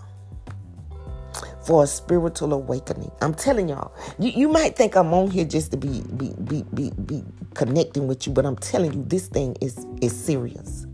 for 1.68 1.85
a 1.85 1.87
spiritual 1.87 2.55
awakening. 2.55 3.11
I'm 3.20 3.35
telling 3.35 3.68
y'all, 3.68 3.94
you, 4.18 4.31
you 4.31 4.48
might 4.48 4.74
think 4.74 4.96
I'm 4.96 5.12
on 5.12 5.31
here 5.31 5.44
just 5.44 5.70
to 5.72 5.77
be, 5.77 6.03
be 6.16 6.33
be 6.44 6.64
be 6.74 6.90
be 7.05 7.22
connecting 7.55 8.09
with 8.09 8.27
you, 8.27 8.33
but 8.33 8.46
I'm 8.46 8.57
telling 8.57 8.94
you, 8.94 9.05
this 9.07 9.29
thing 9.29 9.57
is 9.61 9.85
is 10.01 10.18
serious. 10.18 10.87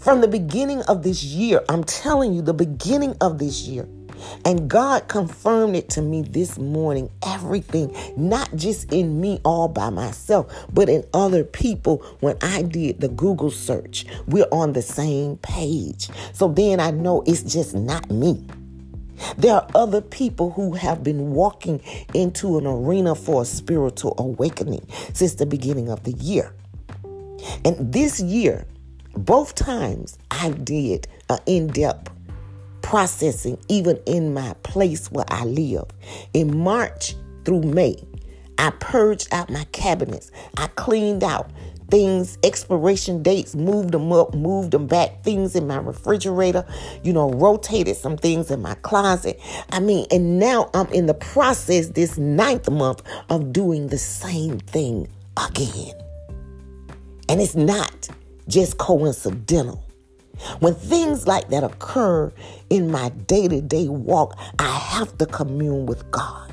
From 0.00 0.22
the 0.22 0.28
beginning 0.28 0.82
of 0.82 1.02
this 1.02 1.22
year, 1.22 1.62
I'm 1.68 1.84
telling 1.84 2.32
you, 2.32 2.42
the 2.42 2.54
beginning 2.54 3.14
of 3.20 3.38
this 3.38 3.62
year, 3.62 3.86
and 4.44 4.68
God 4.68 5.08
confirmed 5.08 5.76
it 5.76 5.88
to 5.90 6.02
me 6.02 6.22
this 6.22 6.58
morning 6.58 7.10
everything, 7.26 7.94
not 8.16 8.54
just 8.56 8.92
in 8.92 9.20
me 9.20 9.40
all 9.44 9.68
by 9.68 9.90
myself, 9.90 10.66
but 10.72 10.88
in 10.88 11.04
other 11.14 11.44
people 11.44 11.98
when 12.20 12.36
I 12.42 12.62
did 12.62 13.00
the 13.00 13.08
Google 13.08 13.50
search. 13.50 14.06
We're 14.26 14.48
on 14.52 14.72
the 14.72 14.82
same 14.82 15.36
page. 15.38 16.08
So 16.32 16.48
then 16.48 16.80
I 16.80 16.90
know 16.90 17.22
it's 17.26 17.42
just 17.42 17.74
not 17.74 18.10
me. 18.10 18.46
There 19.36 19.54
are 19.54 19.66
other 19.74 20.00
people 20.00 20.50
who 20.52 20.72
have 20.72 21.04
been 21.04 21.32
walking 21.32 21.82
into 22.14 22.58
an 22.58 22.66
arena 22.66 23.14
for 23.14 23.42
a 23.42 23.44
spiritual 23.44 24.14
awakening 24.18 24.86
since 25.12 25.34
the 25.34 25.46
beginning 25.46 25.90
of 25.90 26.04
the 26.04 26.12
year. 26.12 26.54
And 27.64 27.92
this 27.92 28.20
year, 28.20 28.66
both 29.14 29.54
times 29.54 30.18
I 30.30 30.50
did 30.50 31.08
an 31.28 31.38
in 31.46 31.66
depth 31.68 32.10
processing 32.90 33.56
even 33.68 33.96
in 34.04 34.34
my 34.34 34.52
place 34.64 35.12
where 35.12 35.24
I 35.28 35.44
live. 35.44 35.84
In 36.34 36.58
March 36.58 37.14
through 37.44 37.62
May, 37.62 37.94
I 38.58 38.70
purged 38.80 39.32
out 39.32 39.48
my 39.48 39.62
cabinets. 39.70 40.32
I 40.56 40.66
cleaned 40.74 41.22
out 41.22 41.52
things, 41.88 42.36
expiration 42.42 43.22
dates, 43.22 43.54
moved 43.54 43.92
them 43.92 44.12
up, 44.12 44.34
moved 44.34 44.72
them 44.72 44.88
back, 44.88 45.22
things 45.22 45.54
in 45.54 45.68
my 45.68 45.76
refrigerator, 45.76 46.66
you 47.04 47.12
know, 47.12 47.30
rotated 47.30 47.96
some 47.96 48.16
things 48.16 48.50
in 48.50 48.60
my 48.60 48.74
closet. 48.74 49.38
I 49.70 49.78
mean, 49.78 50.06
and 50.10 50.40
now 50.40 50.68
I'm 50.74 50.88
in 50.88 51.06
the 51.06 51.14
process 51.14 51.90
this 51.90 52.18
ninth 52.18 52.68
month 52.68 53.02
of 53.28 53.52
doing 53.52 53.86
the 53.86 53.98
same 53.98 54.58
thing 54.58 55.06
again. 55.36 55.94
And 57.28 57.40
it's 57.40 57.54
not 57.54 58.08
just 58.48 58.78
coincidental. 58.78 59.84
When 60.60 60.74
things 60.74 61.26
like 61.26 61.48
that 61.48 61.64
occur 61.64 62.32
in 62.70 62.90
my 62.90 63.10
day 63.10 63.48
to 63.48 63.60
day 63.60 63.88
walk, 63.88 64.38
I 64.58 64.68
have 64.68 65.16
to 65.18 65.26
commune 65.26 65.86
with 65.86 66.10
God. 66.10 66.46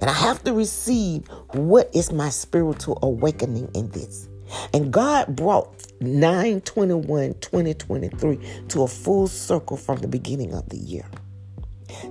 And 0.00 0.10
I 0.10 0.14
have 0.14 0.42
to 0.44 0.52
receive 0.52 1.26
what 1.52 1.90
is 1.94 2.12
my 2.12 2.30
spiritual 2.30 2.98
awakening 3.02 3.70
in 3.74 3.90
this. 3.90 4.28
And 4.72 4.92
God 4.92 5.36
brought 5.36 5.86
921 6.00 7.34
2023 7.34 8.38
to 8.68 8.82
a 8.82 8.88
full 8.88 9.26
circle 9.26 9.76
from 9.76 9.98
the 9.98 10.08
beginning 10.08 10.54
of 10.54 10.68
the 10.68 10.76
year. 10.76 11.04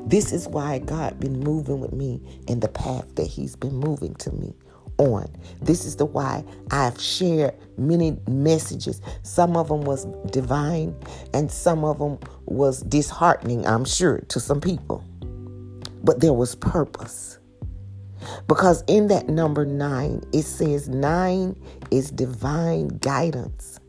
This 0.06 0.32
is 0.32 0.48
why 0.48 0.80
God 0.80 1.20
been 1.20 1.40
moving 1.40 1.80
with 1.80 1.94
me 1.94 2.22
in 2.48 2.60
the 2.60 2.68
path 2.70 3.16
that 3.16 3.28
he's 3.28 3.56
been 3.56 3.76
moving 3.76 4.16
to 4.16 4.32
me 4.32 4.54
on. 4.98 5.30
This 5.62 5.86
is 5.86 5.96
the 5.96 6.06
why 6.06 6.44
I've 6.72 7.00
shared 7.00 7.56
many 7.78 8.18
messages. 8.28 9.02
Some 9.24 9.58
of 9.58 9.70
them 9.70 9.82
was 9.82 10.06
divine 10.32 10.96
and 11.34 11.52
some 11.52 11.84
of 11.84 12.00
them 12.00 12.20
was 12.46 12.82
disheartening, 12.82 13.66
I'm 13.66 13.86
sure, 13.86 14.20
to 14.30 14.40
some 14.40 14.62
people. 14.62 15.04
But 16.04 16.20
there 16.20 16.34
was 16.34 16.56
purpose. 16.56 17.40
Because 18.48 18.84
in 18.88 19.08
that 19.08 19.28
number 19.28 19.66
nine, 19.66 20.22
it 20.32 20.44
says 20.44 20.88
nine 20.88 21.60
is 21.92 22.10
divine 22.12 22.88
guidance, 23.00 23.80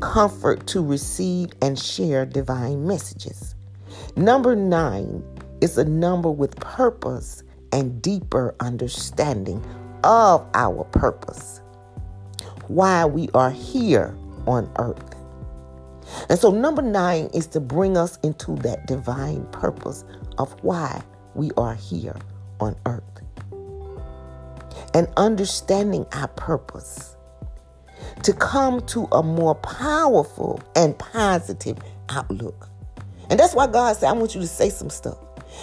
comfort 0.00 0.66
to 0.68 0.84
receive 0.84 1.50
and 1.62 1.78
share 1.78 2.26
divine 2.26 2.86
messages. 2.86 3.54
Number 4.16 4.56
nine 4.56 5.22
is 5.60 5.78
a 5.78 5.84
number 5.84 6.30
with 6.30 6.56
purpose 6.56 7.42
and 7.72 8.00
deeper 8.02 8.54
understanding 8.60 9.64
of 10.08 10.48
our 10.54 10.84
purpose, 10.84 11.60
why 12.66 13.04
we 13.04 13.28
are 13.34 13.50
here 13.50 14.16
on 14.46 14.68
earth. 14.78 15.14
And 16.30 16.38
so, 16.38 16.50
number 16.50 16.80
nine 16.80 17.28
is 17.34 17.46
to 17.48 17.60
bring 17.60 17.98
us 17.98 18.18
into 18.22 18.56
that 18.56 18.86
divine 18.86 19.44
purpose 19.52 20.06
of 20.38 20.52
why 20.64 21.02
we 21.34 21.50
are 21.58 21.74
here 21.74 22.16
on 22.58 22.74
earth. 22.86 23.04
And 24.94 25.06
understanding 25.18 26.06
our 26.12 26.28
purpose 26.28 27.14
to 28.22 28.32
come 28.32 28.80
to 28.86 29.06
a 29.12 29.22
more 29.22 29.56
powerful 29.56 30.62
and 30.74 30.98
positive 30.98 31.76
outlook. 32.08 32.70
And 33.28 33.38
that's 33.38 33.54
why 33.54 33.66
God 33.66 33.94
said, 33.94 34.08
I 34.08 34.12
want 34.12 34.34
you 34.34 34.40
to 34.40 34.46
say 34.46 34.70
some 34.70 34.88
stuff. 34.88 35.18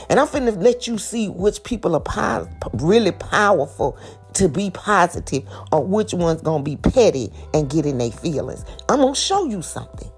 And 0.09 0.19
I'm 0.19 0.27
finna 0.27 0.55
let 0.61 0.85
you 0.87 0.99
see 0.99 1.29
which 1.29 1.63
people 1.63 1.95
are 1.95 1.99
po- 1.99 2.45
really 2.73 3.11
powerful 3.11 3.97
to 4.35 4.49
be 4.49 4.69
positive 4.69 5.43
or 5.71 5.83
which 5.83 6.13
one's 6.13 6.41
to 6.41 6.59
be 6.59 6.77
petty 6.77 7.31
and 7.53 7.69
get 7.69 7.85
in 7.85 7.97
their 7.97 8.11
feelings. 8.11 8.63
I'm 8.89 8.99
to 9.01 9.19
show 9.19 9.45
you 9.45 9.61
something. 9.61 10.11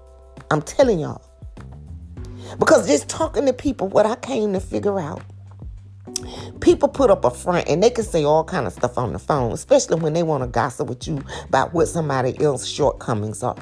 I'm 0.50 0.62
telling 0.62 1.00
y'all. 1.00 1.22
Because 2.58 2.86
just 2.86 3.08
talking 3.08 3.46
to 3.46 3.52
people, 3.52 3.88
what 3.88 4.06
I 4.06 4.16
came 4.16 4.52
to 4.54 4.60
figure 4.60 4.98
out, 4.98 5.22
people 6.60 6.88
put 6.88 7.10
up 7.10 7.24
a 7.24 7.30
front 7.30 7.68
and 7.68 7.82
they 7.82 7.90
can 7.90 8.04
say 8.04 8.24
all 8.24 8.44
kind 8.44 8.66
of 8.66 8.72
stuff 8.72 8.96
on 8.98 9.12
the 9.12 9.18
phone, 9.18 9.52
especially 9.52 10.00
when 10.00 10.12
they 10.12 10.22
want 10.22 10.42
to 10.42 10.48
gossip 10.48 10.88
with 10.88 11.06
you 11.06 11.22
about 11.48 11.74
what 11.74 11.86
somebody 11.86 12.40
else's 12.42 12.68
shortcomings 12.68 13.42
are. 13.42 13.56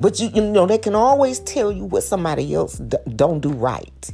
But 0.00 0.20
you, 0.20 0.30
you 0.34 0.42
know, 0.42 0.66
they 0.66 0.78
can 0.78 0.94
always 0.94 1.40
tell 1.40 1.70
you 1.72 1.84
what 1.84 2.02
somebody 2.02 2.54
else 2.54 2.78
d- 2.78 2.98
don't 3.16 3.40
do 3.40 3.50
right. 3.50 4.10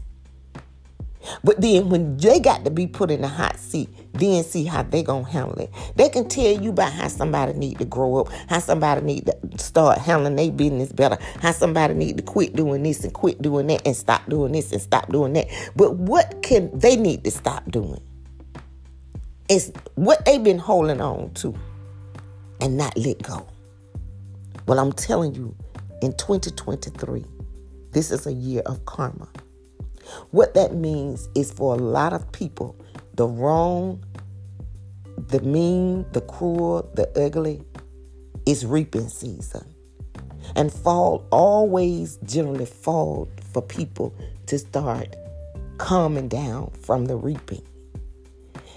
But 1.45 1.61
then 1.61 1.89
when 1.89 2.17
they 2.17 2.41
got 2.41 2.65
to 2.65 2.71
be 2.71 2.87
put 2.87 3.11
in 3.11 3.23
the 3.23 3.29
hot 3.29 3.59
seat, 3.59 3.89
then 4.12 4.45
see 4.45 4.65
how 4.65 4.83
they 4.83 5.03
gonna 5.03 5.29
handle 5.29 5.59
it. 5.59 5.73
They 5.97 6.09
can 6.09 6.29
tell 6.29 6.61
you 6.61 6.71
about 6.71 6.93
how 6.93 7.09
somebody 7.09 7.53
need 7.53 7.79
to 7.79 7.85
grow 7.85 8.17
up, 8.17 8.29
how 8.49 8.59
somebody 8.59 9.03
need 9.03 9.27
to 9.27 9.59
start 9.59 9.99
handling 9.99 10.37
their 10.37 10.51
business 10.51 10.93
better, 10.93 11.19
how 11.41 11.53
somebody 11.53 11.95
need 11.95 12.17
to 12.17 12.23
quit 12.23 12.55
doing 12.57 12.83
this 12.83 13.05
and 13.05 13.12
quit 13.12 13.41
doing 13.43 13.67
that 13.69 13.87
and 13.87 13.97
stop 13.97 14.29
doing 14.29 14.53
this 14.53 14.73
and 14.73 14.81
stop 14.81 15.11
doing 15.11 15.33
that. 15.35 15.47
But 15.77 15.97
what 15.97 16.43
can 16.43 16.77
they 16.79 16.97
need 16.97 17.25
to 17.25 17.31
stop 17.31 17.71
doing? 17.71 18.01
It's 19.49 19.71
what 19.95 20.25
they've 20.25 20.43
been 20.43 20.59
holding 20.59 21.01
on 21.01 21.33
to 21.35 21.55
and 22.61 22.77
not 22.77 22.97
let 22.97 23.23
go. 23.23 23.47
Well, 24.67 24.81
I'm 24.81 24.93
telling 24.93 25.35
you, 25.35 25.55
in 26.03 26.12
2023, 26.15 27.25
this 27.93 28.11
is 28.11 28.27
a 28.27 28.33
year 28.33 28.62
of 28.67 28.85
karma. 28.85 29.29
What 30.31 30.55
that 30.55 30.75
means 30.75 31.29
is 31.35 31.53
for 31.53 31.75
a 31.75 31.79
lot 31.79 32.12
of 32.12 32.31
people, 32.33 32.77
the 33.14 33.27
wrong, 33.27 34.05
the 35.29 35.40
mean, 35.40 36.07
the 36.12 36.21
cruel, 36.21 36.88
the 36.95 37.09
ugly 37.19 37.62
is 38.47 38.64
reaping 38.64 39.09
season. 39.09 39.64
And 40.55 40.73
fall 40.73 41.27
always 41.31 42.19
generally 42.25 42.66
fall 42.66 43.29
for 43.53 43.62
people 43.62 44.14
to 44.47 44.59
start 44.59 45.16
calming 45.79 46.29
down 46.29 46.71
from 46.83 47.07
the 47.07 47.16
reaping. 47.16 47.62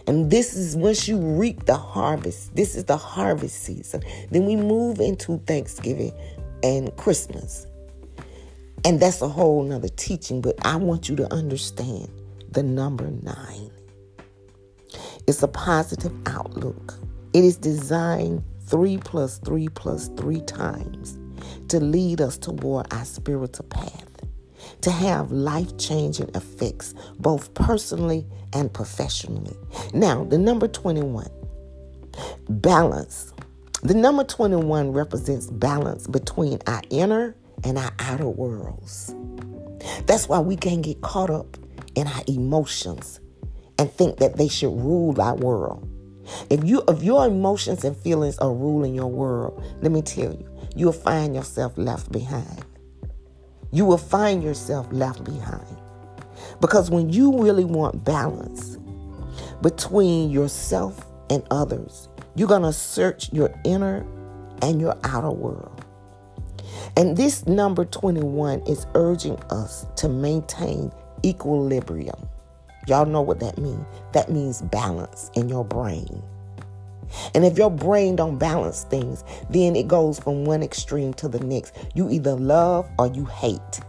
And 0.07 0.31
this 0.31 0.55
is 0.55 0.75
once 0.75 1.07
you 1.07 1.17
reap 1.19 1.65
the 1.65 1.77
harvest, 1.77 2.55
this 2.55 2.75
is 2.75 2.85
the 2.85 2.97
harvest 2.97 3.61
season. 3.61 4.01
Then 4.31 4.45
we 4.47 4.55
move 4.55 4.99
into 4.99 5.37
Thanksgiving 5.45 6.13
and 6.63 6.95
Christmas. 6.97 7.67
And 8.85 8.99
that's 8.99 9.21
a 9.21 9.27
whole 9.27 9.63
nother 9.63 9.89
teaching, 9.89 10.41
but 10.41 10.55
I 10.65 10.75
want 10.77 11.09
you 11.09 11.15
to 11.17 11.33
understand 11.33 12.09
the 12.51 12.63
number 12.63 13.09
nine. 13.21 13.71
It's 15.27 15.43
a 15.43 15.47
positive 15.47 16.13
outlook. 16.25 16.95
It 17.33 17.43
is 17.43 17.57
designed 17.57 18.43
three 18.65 18.97
plus 18.97 19.37
three 19.39 19.67
plus 19.69 20.07
three 20.17 20.41
times 20.41 21.19
to 21.67 21.79
lead 21.79 22.21
us 22.21 22.37
toward 22.37 22.91
our 22.93 23.05
spiritual 23.05 23.65
path, 23.67 24.07
to 24.81 24.91
have 24.91 25.31
life 25.31 25.77
changing 25.77 26.29
effects, 26.35 26.93
both 27.19 27.53
personally 27.53 28.25
and 28.53 28.73
professionally. 28.73 29.55
Now, 29.93 30.23
the 30.23 30.37
number 30.37 30.67
21, 30.67 31.29
balance. 32.49 33.33
The 33.83 33.93
number 33.93 34.23
21 34.23 34.91
represents 34.91 35.47
balance 35.47 36.07
between 36.07 36.59
our 36.67 36.81
inner 36.89 37.35
and 37.63 37.77
our 37.77 37.91
outer 37.99 38.29
worlds. 38.29 39.13
That's 40.05 40.27
why 40.27 40.39
we 40.39 40.55
can't 40.55 40.81
get 40.81 41.01
caught 41.01 41.29
up 41.29 41.57
in 41.95 42.07
our 42.07 42.21
emotions 42.27 43.19
and 43.77 43.91
think 43.91 44.17
that 44.17 44.37
they 44.37 44.47
should 44.47 44.75
rule 44.77 45.19
our 45.21 45.35
world. 45.35 45.87
If 46.49 46.63
you 46.63 46.83
if 46.87 47.01
your 47.01 47.25
emotions 47.25 47.83
and 47.83 47.95
feelings 47.97 48.37
are 48.37 48.53
ruling 48.53 48.93
your 48.93 49.07
world, 49.07 49.63
let 49.81 49.91
me 49.91 50.01
tell 50.01 50.31
you, 50.31 50.47
you'll 50.75 50.91
find 50.91 51.33
yourself 51.33 51.77
left 51.77 52.11
behind. 52.11 52.65
You 53.71 53.85
will 53.85 53.97
find 53.97 54.43
yourself 54.43 54.87
left 54.91 55.23
behind. 55.23 55.77
Because 56.61 56.89
when 56.89 57.09
you 57.09 57.41
really 57.41 57.65
want 57.65 58.03
balance 58.03 58.77
between 59.61 60.29
yourself 60.29 61.05
and 61.29 61.43
others, 61.51 62.09
you're 62.35 62.47
going 62.47 62.63
to 62.63 62.73
search 62.73 63.31
your 63.31 63.53
inner 63.63 64.05
and 64.61 64.79
your 64.79 64.97
outer 65.03 65.31
world. 65.31 65.78
And 66.95 67.17
this 67.17 67.45
number 67.45 67.85
21 67.85 68.61
is 68.61 68.85
urging 68.95 69.37
us 69.49 69.85
to 69.97 70.09
maintain 70.09 70.91
equilibrium. 71.25 72.27
Y'all 72.87 73.05
know 73.05 73.21
what 73.21 73.39
that 73.39 73.57
means. 73.57 73.85
That 74.13 74.31
means 74.31 74.61
balance 74.61 75.29
in 75.35 75.49
your 75.49 75.63
brain. 75.63 76.23
And 77.33 77.45
if 77.45 77.57
your 77.57 77.71
brain 77.71 78.15
don't 78.15 78.37
balance 78.37 78.83
things, 78.83 79.23
then 79.49 79.75
it 79.75 79.87
goes 79.87 80.19
from 80.19 80.45
one 80.45 80.63
extreme 80.63 81.13
to 81.15 81.27
the 81.27 81.39
next. 81.39 81.75
You 81.95 82.09
either 82.09 82.33
love 82.33 82.89
or 82.97 83.07
you 83.07 83.25
hate. 83.25 83.79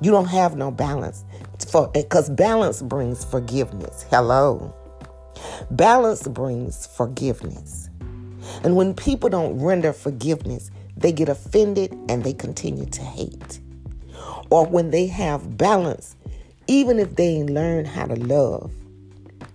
You 0.00 0.10
don't 0.10 0.26
have 0.26 0.56
no 0.56 0.70
balance 0.70 1.24
for 1.70 1.88
because 1.88 2.28
balance 2.28 2.82
brings 2.82 3.24
forgiveness. 3.24 4.04
Hello. 4.10 4.74
Balance 5.70 6.26
brings 6.28 6.86
forgiveness. 6.86 7.88
And 8.64 8.76
when 8.76 8.94
people 8.94 9.28
don't 9.28 9.58
render 9.58 9.92
forgiveness, 9.92 10.70
they 10.96 11.12
get 11.12 11.28
offended 11.28 11.92
and 12.08 12.24
they 12.24 12.32
continue 12.32 12.86
to 12.86 13.02
hate. 13.02 13.60
Or 14.50 14.66
when 14.66 14.90
they 14.90 15.06
have 15.06 15.56
balance, 15.56 16.16
even 16.66 16.98
if 16.98 17.16
they 17.16 17.42
learn 17.42 17.84
how 17.84 18.06
to 18.06 18.14
love, 18.16 18.70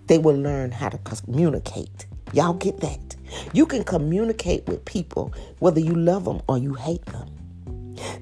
they 0.06 0.18
will 0.18 0.36
learn 0.36 0.72
how 0.72 0.88
to 0.88 0.98
communicate. 0.98 2.06
Y'all 2.32 2.54
get 2.54 2.80
that? 2.80 3.16
You 3.52 3.66
can 3.66 3.84
communicate 3.84 4.66
with 4.66 4.84
people 4.84 5.32
whether 5.58 5.80
you 5.80 5.94
love 5.94 6.24
them 6.24 6.40
or 6.48 6.58
you 6.58 6.74
hate 6.74 7.04
them. 7.06 7.28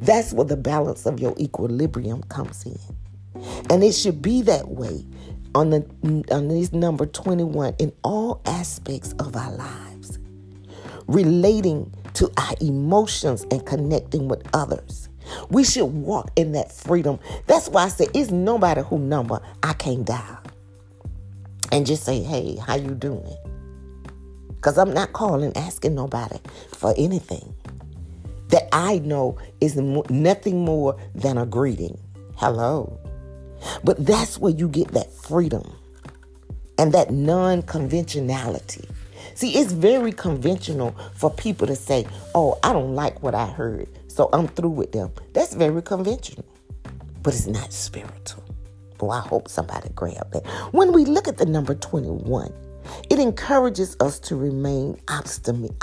That's 0.00 0.32
where 0.32 0.44
the 0.44 0.56
balance 0.56 1.06
of 1.06 1.20
your 1.20 1.34
equilibrium 1.38 2.22
comes 2.24 2.64
in. 2.64 2.78
And 3.70 3.82
it 3.84 3.92
should 3.92 4.22
be 4.22 4.42
that 4.42 4.68
way 4.68 5.04
on 5.54 5.70
the 5.70 5.86
on 6.30 6.48
this 6.48 6.72
number 6.72 7.06
21 7.06 7.74
in 7.78 7.92
all 8.02 8.40
aspects 8.46 9.12
of 9.18 9.36
our 9.36 9.52
lives. 9.52 10.18
Relating 11.06 11.92
to 12.16 12.30
our 12.38 12.54
emotions 12.60 13.46
and 13.50 13.64
connecting 13.66 14.26
with 14.28 14.42
others. 14.54 15.08
We 15.50 15.64
should 15.64 15.86
walk 15.86 16.30
in 16.36 16.52
that 16.52 16.72
freedom. 16.72 17.18
That's 17.46 17.68
why 17.68 17.84
I 17.84 17.88
say 17.88 18.06
it's 18.14 18.30
nobody 18.30 18.82
who 18.82 18.98
number 18.98 19.40
I 19.62 19.74
can't 19.74 20.04
dial. 20.04 20.42
And 21.72 21.84
just 21.84 22.04
say, 22.04 22.22
hey, 22.22 22.56
how 22.56 22.76
you 22.76 22.94
doing? 22.94 23.36
Because 24.48 24.78
I'm 24.78 24.94
not 24.94 25.12
calling, 25.12 25.54
asking 25.56 25.94
nobody 25.94 26.38
for 26.72 26.94
anything 26.96 27.54
that 28.48 28.68
I 28.72 28.98
know 29.00 29.36
is 29.60 29.76
nothing 29.76 30.64
more 30.64 30.96
than 31.14 31.36
a 31.36 31.44
greeting. 31.44 31.98
Hello. 32.36 32.98
But 33.84 34.04
that's 34.06 34.38
where 34.38 34.52
you 34.52 34.68
get 34.68 34.88
that 34.88 35.12
freedom 35.12 35.70
and 36.78 36.92
that 36.92 37.10
non 37.10 37.62
conventionality. 37.62 38.88
See, 39.36 39.58
it's 39.58 39.70
very 39.70 40.12
conventional 40.12 40.96
for 41.14 41.30
people 41.30 41.66
to 41.66 41.76
say, 41.76 42.06
oh, 42.34 42.58
I 42.62 42.72
don't 42.72 42.94
like 42.94 43.22
what 43.22 43.34
I 43.34 43.44
heard, 43.44 43.86
so 44.08 44.30
I'm 44.32 44.48
through 44.48 44.70
with 44.70 44.92
them. 44.92 45.12
That's 45.34 45.52
very 45.52 45.82
conventional, 45.82 46.46
but 47.22 47.34
it's 47.34 47.46
not 47.46 47.70
spiritual. 47.70 48.44
Boy, 48.96 49.10
I 49.10 49.20
hope 49.20 49.48
somebody 49.50 49.90
grabbed 49.90 50.32
that. 50.32 50.46
When 50.72 50.90
we 50.90 51.04
look 51.04 51.28
at 51.28 51.36
the 51.36 51.44
number 51.44 51.74
21, 51.74 52.50
it 53.10 53.18
encourages 53.18 53.94
us 54.00 54.18
to 54.20 54.36
remain 54.36 54.98
optimistic, 55.08 55.76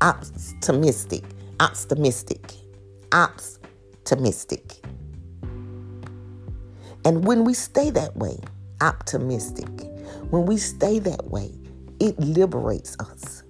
optimistic, 0.00 1.24
optimistic, 1.58 2.52
optimistic. 3.10 4.84
And 7.04 7.24
when 7.26 7.44
we 7.44 7.54
stay 7.54 7.90
that 7.90 8.16
way, 8.16 8.38
optimistic, 8.80 9.68
when 10.30 10.46
we 10.46 10.58
stay 10.58 11.00
that 11.00 11.24
way, 11.24 11.50
it 12.04 12.18
liberates 12.20 12.96
us. 13.00 13.42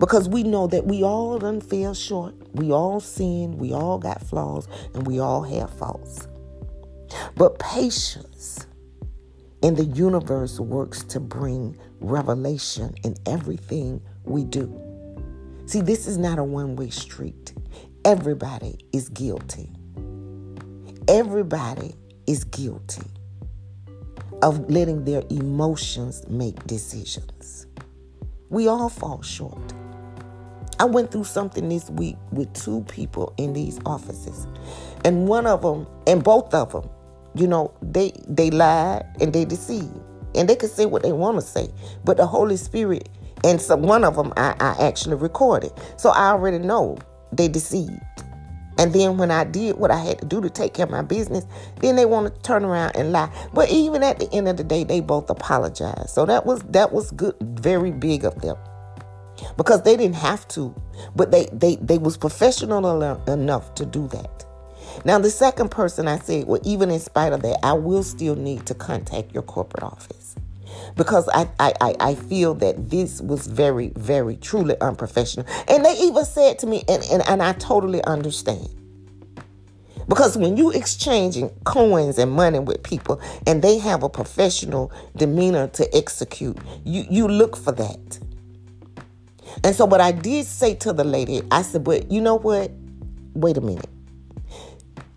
Because 0.00 0.28
we 0.28 0.42
know 0.42 0.66
that 0.66 0.86
we 0.86 1.04
all 1.04 1.38
done 1.38 1.60
fell 1.60 1.94
short. 1.94 2.34
We 2.52 2.72
all 2.72 2.98
sin. 2.98 3.56
We 3.56 3.72
all 3.72 3.98
got 3.98 4.20
flaws. 4.20 4.66
And 4.94 5.06
we 5.06 5.20
all 5.20 5.42
have 5.44 5.70
faults. 5.78 6.26
But 7.36 7.60
patience 7.60 8.66
in 9.62 9.76
the 9.76 9.84
universe 9.84 10.58
works 10.58 11.04
to 11.04 11.20
bring 11.20 11.78
revelation 12.00 12.94
in 13.04 13.14
everything 13.26 14.02
we 14.24 14.44
do. 14.44 14.76
See, 15.66 15.80
this 15.80 16.08
is 16.08 16.18
not 16.18 16.40
a 16.40 16.44
one 16.44 16.74
way 16.74 16.90
street. 16.90 17.52
Everybody 18.04 18.78
is 18.92 19.08
guilty. 19.08 19.70
Everybody 21.06 21.94
is 22.26 22.42
guilty 22.42 23.06
of 24.42 24.68
letting 24.70 25.04
their 25.04 25.22
emotions 25.30 26.26
make 26.28 26.64
decisions. 26.66 27.67
We 28.50 28.68
all 28.68 28.88
fall 28.88 29.22
short. 29.22 29.74
I 30.80 30.84
went 30.86 31.10
through 31.10 31.24
something 31.24 31.68
this 31.68 31.90
week 31.90 32.16
with 32.32 32.52
two 32.54 32.82
people 32.88 33.34
in 33.36 33.52
these 33.52 33.80
offices. 33.86 34.46
And 35.04 35.28
one 35.28 35.46
of 35.46 35.62
them, 35.62 35.86
and 36.06 36.22
both 36.24 36.54
of 36.54 36.72
them, 36.72 36.88
you 37.34 37.46
know, 37.46 37.72
they 37.82 38.12
they 38.28 38.50
lied 38.50 39.06
and 39.20 39.32
they 39.32 39.44
deceived. 39.44 40.00
and 40.34 40.48
they 40.48 40.56
can 40.56 40.68
say 40.68 40.86
what 40.86 41.02
they 41.02 41.12
want 41.12 41.36
to 41.38 41.42
say. 41.42 41.68
But 42.04 42.16
the 42.16 42.26
Holy 42.26 42.56
Spirit, 42.56 43.08
and 43.44 43.60
some 43.60 43.82
one 43.82 44.04
of 44.04 44.16
them 44.16 44.32
I, 44.36 44.54
I 44.60 44.76
actually 44.86 45.16
recorded. 45.16 45.72
So 45.96 46.10
I 46.10 46.30
already 46.30 46.58
know 46.58 46.98
they 47.32 47.48
deceived. 47.48 48.00
And 48.78 48.92
then 48.94 49.18
when 49.18 49.30
I 49.30 49.44
did 49.44 49.76
what 49.78 49.90
I 49.90 49.98
had 49.98 50.20
to 50.20 50.26
do 50.26 50.40
to 50.40 50.50
take 50.50 50.74
care 50.74 50.86
of 50.86 50.90
my 50.90 51.02
business, 51.02 51.44
then 51.80 51.96
they 51.96 52.06
want 52.06 52.34
to 52.34 52.42
turn 52.42 52.64
around 52.64 52.96
and 52.96 53.12
lie. 53.12 53.30
But 53.54 53.70
even 53.70 54.02
at 54.02 54.20
the 54.20 54.32
end 54.32 54.48
of 54.48 54.56
the 54.56 54.64
day, 54.64 54.84
they 54.84 55.00
both 55.00 55.30
apologized. 55.30 56.10
So 56.10 56.26
that 56.26 56.46
was 56.46 56.62
that 56.64 56.92
was 56.92 57.10
good, 57.12 57.36
very 57.42 57.90
big 57.92 58.24
of 58.24 58.40
them. 58.42 58.56
Because 59.56 59.82
they 59.82 59.96
didn't 59.96 60.16
have 60.16 60.48
to, 60.48 60.74
but 61.16 61.30
they 61.30 61.46
they 61.52 61.76
they 61.76 61.98
was 61.98 62.16
professional 62.16 63.02
enough 63.28 63.74
to 63.76 63.86
do 63.86 64.08
that. 64.08 64.46
Now 65.04 65.18
the 65.18 65.30
second 65.30 65.70
person 65.70 66.08
I 66.08 66.18
said, 66.18 66.46
well, 66.46 66.60
even 66.64 66.90
in 66.90 67.00
spite 67.00 67.32
of 67.32 67.42
that, 67.42 67.64
I 67.64 67.74
will 67.74 68.02
still 68.02 68.36
need 68.36 68.66
to 68.66 68.74
contact 68.74 69.32
your 69.34 69.44
corporate 69.44 69.84
office 69.84 70.27
because 70.96 71.28
I, 71.28 71.48
I, 71.58 71.94
I 72.00 72.14
feel 72.14 72.54
that 72.54 72.90
this 72.90 73.20
was 73.20 73.46
very, 73.46 73.92
very, 73.96 74.36
truly 74.36 74.78
unprofessional. 74.80 75.46
And 75.68 75.84
they 75.84 75.96
even 75.98 76.24
said 76.24 76.58
to 76.60 76.66
me, 76.66 76.84
and, 76.88 77.02
and, 77.10 77.22
and 77.28 77.42
I 77.42 77.52
totally 77.54 78.02
understand. 78.04 78.68
Because 80.08 80.38
when 80.38 80.56
you 80.56 80.70
exchanging 80.70 81.50
coins 81.64 82.18
and 82.18 82.32
money 82.32 82.58
with 82.58 82.82
people 82.82 83.20
and 83.46 83.60
they 83.60 83.78
have 83.78 84.02
a 84.02 84.08
professional 84.08 84.90
demeanor 85.16 85.68
to 85.68 85.94
execute, 85.94 86.56
you, 86.84 87.04
you 87.10 87.28
look 87.28 87.56
for 87.56 87.72
that. 87.72 88.18
And 89.64 89.74
so 89.74 89.84
what 89.84 90.00
I 90.00 90.12
did 90.12 90.46
say 90.46 90.74
to 90.76 90.92
the 90.92 91.04
lady, 91.04 91.42
I 91.50 91.62
said, 91.62 91.84
but 91.84 92.10
you 92.10 92.22
know 92.22 92.36
what? 92.36 92.70
Wait 93.34 93.56
a 93.58 93.60
minute. 93.60 93.88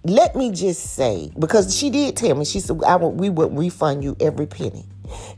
Let 0.04 0.36
me 0.36 0.52
just 0.52 0.96
say, 0.96 1.32
because 1.38 1.78
she 1.78 1.90
did 1.90 2.18
tell 2.18 2.36
me, 2.36 2.44
she 2.44 2.60
said, 2.60 2.84
I 2.84 2.96
will, 2.96 3.12
we 3.12 3.30
would 3.30 3.56
refund 3.58 4.04
you 4.04 4.18
every 4.20 4.48
penny. 4.48 4.86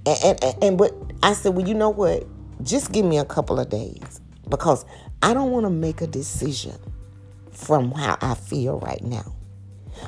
And, 0.06 0.44
and, 0.44 0.64
and 0.64 0.78
but 0.78 0.94
I 1.22 1.34
said, 1.34 1.56
well, 1.56 1.68
you 1.68 1.74
know 1.74 1.90
what? 1.90 2.26
Just 2.64 2.92
give 2.92 3.06
me 3.06 3.18
a 3.18 3.26
couple 3.26 3.60
of 3.60 3.70
days 3.70 4.22
because 4.50 4.86
I 5.22 5.34
don't 5.34 5.52
want 5.52 5.66
to 5.66 5.70
make 5.70 6.02
a 6.02 6.08
decision 6.08 6.78
from 7.52 7.92
how 7.92 8.18
I 8.22 8.36
feel 8.36 8.80
right 8.80 9.04
now. 9.04 9.36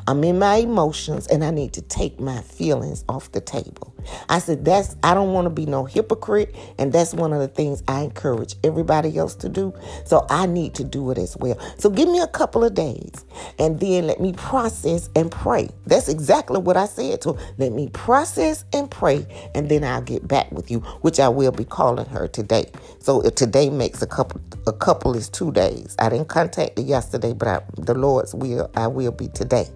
I'm 0.08 0.24
in 0.24 0.40
my 0.40 0.56
emotions 0.58 1.28
and 1.28 1.44
I 1.44 1.52
need 1.52 1.74
to 1.74 1.82
take 1.82 2.20
my 2.20 2.42
feelings 2.42 3.06
off 3.08 3.32
the 3.32 3.42
table. 3.42 3.95
I 4.30 4.40
said, 4.40 4.66
that's, 4.66 4.96
I 5.04 5.14
don't 5.14 5.34
want 5.34 5.46
to 5.46 5.50
be 5.50 5.66
no 5.66 5.86
hypocrite. 5.86 6.56
And 6.78 6.92
that's 6.94 7.14
one 7.14 7.34
of 7.34 7.40
the 7.40 7.48
things 7.48 7.84
I 7.88 8.02
encourage 8.02 8.56
everybody 8.64 9.18
else 9.18 9.36
to 9.36 9.50
do. 9.50 9.74
So 10.06 10.26
I 10.30 10.46
need 10.46 10.74
to 10.76 10.84
do 10.84 11.12
it 11.12 11.18
as 11.18 11.38
well. 11.38 11.60
So 11.78 11.90
give 11.90 12.10
me 12.10 12.20
a 12.20 12.28
couple 12.28 12.64
of 12.64 12.74
days 12.74 13.26
and 13.60 13.80
then 13.80 14.08
let 14.08 14.20
me 14.20 14.34
process 14.34 15.10
and 15.16 15.32
pray. 15.32 15.70
That's 15.86 16.10
exactly 16.10 16.60
what 16.60 16.78
I 16.78 16.86
said 16.86 17.22
to 17.22 17.34
her. 17.34 17.54
Let 17.58 17.74
me 17.74 17.90
process 17.90 18.66
and 18.74 18.90
pray 18.90 19.26
and 19.56 19.70
then 19.70 19.84
I'll 19.84 20.02
get 20.02 20.28
back 20.28 20.52
with 20.52 20.72
you, 20.72 20.80
which 21.02 21.20
I 21.20 21.30
will 21.30 21.52
be 21.52 21.66
calling 21.66 22.08
her 22.08 22.28
today. 22.28 22.72
So 23.00 23.22
if 23.22 23.36
today 23.36 23.70
makes 23.70 24.02
a 24.02 24.08
couple, 24.08 24.42
a 24.68 24.74
couple 24.74 25.16
is 25.16 25.30
two 25.30 25.52
days. 25.52 25.96
I 26.00 26.10
didn't 26.10 26.30
contact 26.30 26.78
her 26.78 26.84
yesterday, 26.84 27.34
but 27.34 27.48
I, 27.48 27.62
the 27.78 27.94
Lord's 27.94 28.34
will, 28.36 28.70
I 28.76 28.88
will 28.88 29.12
be 29.12 29.28
today 29.30 29.68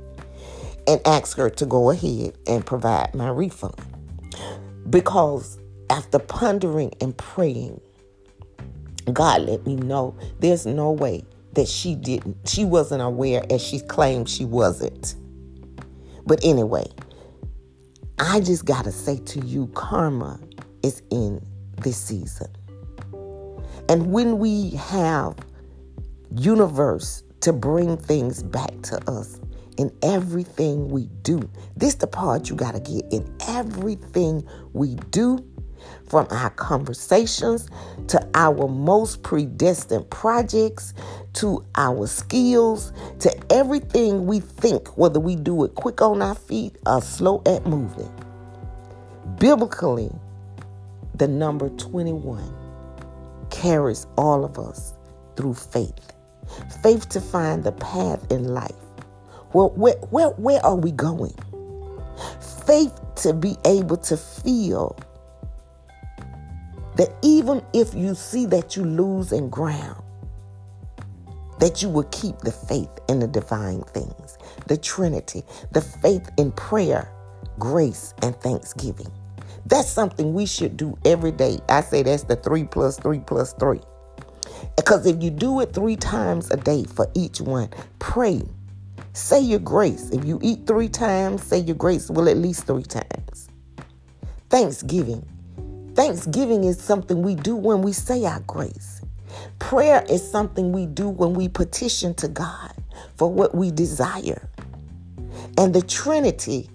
and 0.87 1.01
ask 1.05 1.37
her 1.37 1.49
to 1.51 1.65
go 1.65 1.91
ahead 1.91 2.37
and 2.47 2.65
provide 2.65 3.13
my 3.13 3.29
refund. 3.29 3.75
Because 4.89 5.59
after 5.89 6.19
pondering 6.19 6.91
and 7.01 7.17
praying, 7.17 7.79
God 9.13 9.41
let 9.41 9.65
me 9.65 9.75
know 9.75 10.15
there's 10.39 10.65
no 10.65 10.91
way 10.91 11.23
that 11.53 11.67
she 11.67 11.95
didn't, 11.95 12.37
she 12.47 12.63
wasn't 12.63 13.01
aware 13.01 13.43
as 13.49 13.61
she 13.61 13.79
claimed 13.79 14.29
she 14.29 14.45
wasn't. 14.45 15.15
But 16.25 16.39
anyway, 16.43 16.85
I 18.19 18.39
just 18.39 18.65
got 18.65 18.83
to 18.85 18.91
say 18.91 19.17
to 19.17 19.45
you, 19.45 19.67
karma 19.67 20.39
is 20.83 21.01
in 21.09 21.41
this 21.77 21.97
season. 21.97 22.47
And 23.87 24.11
when 24.11 24.37
we 24.37 24.71
have 24.71 25.35
universe 26.35 27.23
to 27.41 27.53
bring 27.53 27.97
things 27.97 28.43
back 28.43 28.81
to 28.83 29.09
us, 29.09 29.39
in 29.79 29.89
everything 30.03 30.89
we 30.89 31.05
do. 31.23 31.49
This 31.77 31.95
the 31.95 32.05
part 32.05 32.49
you 32.49 32.55
got 32.57 32.73
to 32.73 32.81
get 32.81 33.11
in 33.13 33.33
everything 33.47 34.45
we 34.73 34.95
do 35.09 35.43
from 36.09 36.27
our 36.31 36.49
conversations 36.49 37.69
to 38.07 38.29
our 38.33 38.67
most 38.67 39.23
predestined 39.23 40.09
projects 40.09 40.93
to 41.33 41.65
our 41.75 42.07
skills 42.07 42.91
to 43.19 43.33
everything 43.49 44.25
we 44.25 44.41
think 44.41 44.97
whether 44.97 45.19
we 45.19 45.37
do 45.37 45.63
it 45.63 45.73
quick 45.75 46.01
on 46.01 46.21
our 46.21 46.35
feet 46.35 46.75
or 46.85 47.01
slow 47.01 47.41
at 47.45 47.65
moving. 47.65 48.11
Biblically, 49.39 50.11
the 51.15 51.27
number 51.27 51.69
21 51.69 52.53
carries 53.49 54.05
all 54.17 54.43
of 54.43 54.59
us 54.59 54.93
through 55.37 55.53
faith. 55.53 56.13
Faith 56.83 57.07
to 57.07 57.21
find 57.21 57.63
the 57.63 57.71
path 57.73 58.29
in 58.29 58.43
life 58.43 58.88
well, 59.53 59.69
where, 59.71 59.95
where, 60.11 60.29
where 60.29 60.63
are 60.65 60.75
we 60.75 60.91
going? 60.91 61.33
Faith 62.65 62.93
to 63.17 63.33
be 63.33 63.55
able 63.65 63.97
to 63.97 64.15
feel 64.15 64.97
that 66.95 67.15
even 67.21 67.63
if 67.73 67.93
you 67.93 68.13
see 68.13 68.45
that 68.45 68.75
you 68.75 68.83
lose 68.83 69.31
in 69.31 69.49
ground, 69.49 70.03
that 71.59 71.81
you 71.81 71.89
will 71.89 72.03
keep 72.11 72.37
the 72.39 72.51
faith 72.51 72.89
in 73.07 73.19
the 73.19 73.27
divine 73.27 73.81
things, 73.83 74.37
the 74.67 74.77
Trinity, 74.77 75.43
the 75.71 75.81
faith 75.81 76.29
in 76.37 76.51
prayer, 76.51 77.11
grace, 77.57 78.13
and 78.21 78.35
thanksgiving. 78.37 79.11
That's 79.65 79.89
something 79.89 80.33
we 80.33 80.45
should 80.45 80.77
do 80.77 80.97
every 81.05 81.31
day. 81.31 81.59
I 81.67 81.81
say 81.81 82.03
that's 82.03 82.23
the 82.23 82.35
three 82.35 82.63
plus 82.63 82.97
three 82.97 83.19
plus 83.19 83.53
three. 83.53 83.81
Because 84.75 85.05
if 85.05 85.21
you 85.21 85.29
do 85.29 85.59
it 85.61 85.73
three 85.73 85.95
times 85.95 86.49
a 86.51 86.57
day 86.57 86.83
for 86.83 87.09
each 87.13 87.41
one, 87.41 87.69
pray 87.99 88.41
Say 89.13 89.41
your 89.41 89.59
grace. 89.59 90.09
If 90.11 90.25
you 90.25 90.39
eat 90.41 90.67
three 90.67 90.89
times, 90.89 91.43
say 91.43 91.59
your 91.59 91.75
grace 91.75 92.09
well 92.09 92.29
at 92.29 92.37
least 92.37 92.65
three 92.65 92.83
times. 92.83 93.49
Thanksgiving. 94.49 95.27
Thanksgiving 95.95 96.63
is 96.63 96.81
something 96.81 97.21
we 97.21 97.35
do 97.35 97.55
when 97.55 97.81
we 97.81 97.91
say 97.91 98.25
our 98.25 98.39
grace. 98.41 99.01
Prayer 99.59 100.05
is 100.09 100.29
something 100.29 100.71
we 100.71 100.85
do 100.85 101.09
when 101.09 101.33
we 101.33 101.47
petition 101.47 102.13
to 102.15 102.27
God 102.27 102.73
for 103.15 103.31
what 103.31 103.55
we 103.55 103.71
desire. 103.71 104.49
And 105.57 105.73
the 105.73 105.81
Trinity, 105.81 106.69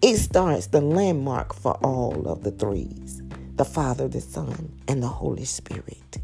it 0.00 0.16
starts 0.16 0.68
the 0.68 0.80
landmark 0.80 1.54
for 1.54 1.74
all 1.84 2.28
of 2.28 2.42
the 2.42 2.52
threes 2.52 3.22
the 3.56 3.64
Father, 3.66 4.08
the 4.08 4.20
Son, 4.20 4.72
and 4.88 5.02
the 5.02 5.08
Holy 5.08 5.44
Spirit. 5.44 6.18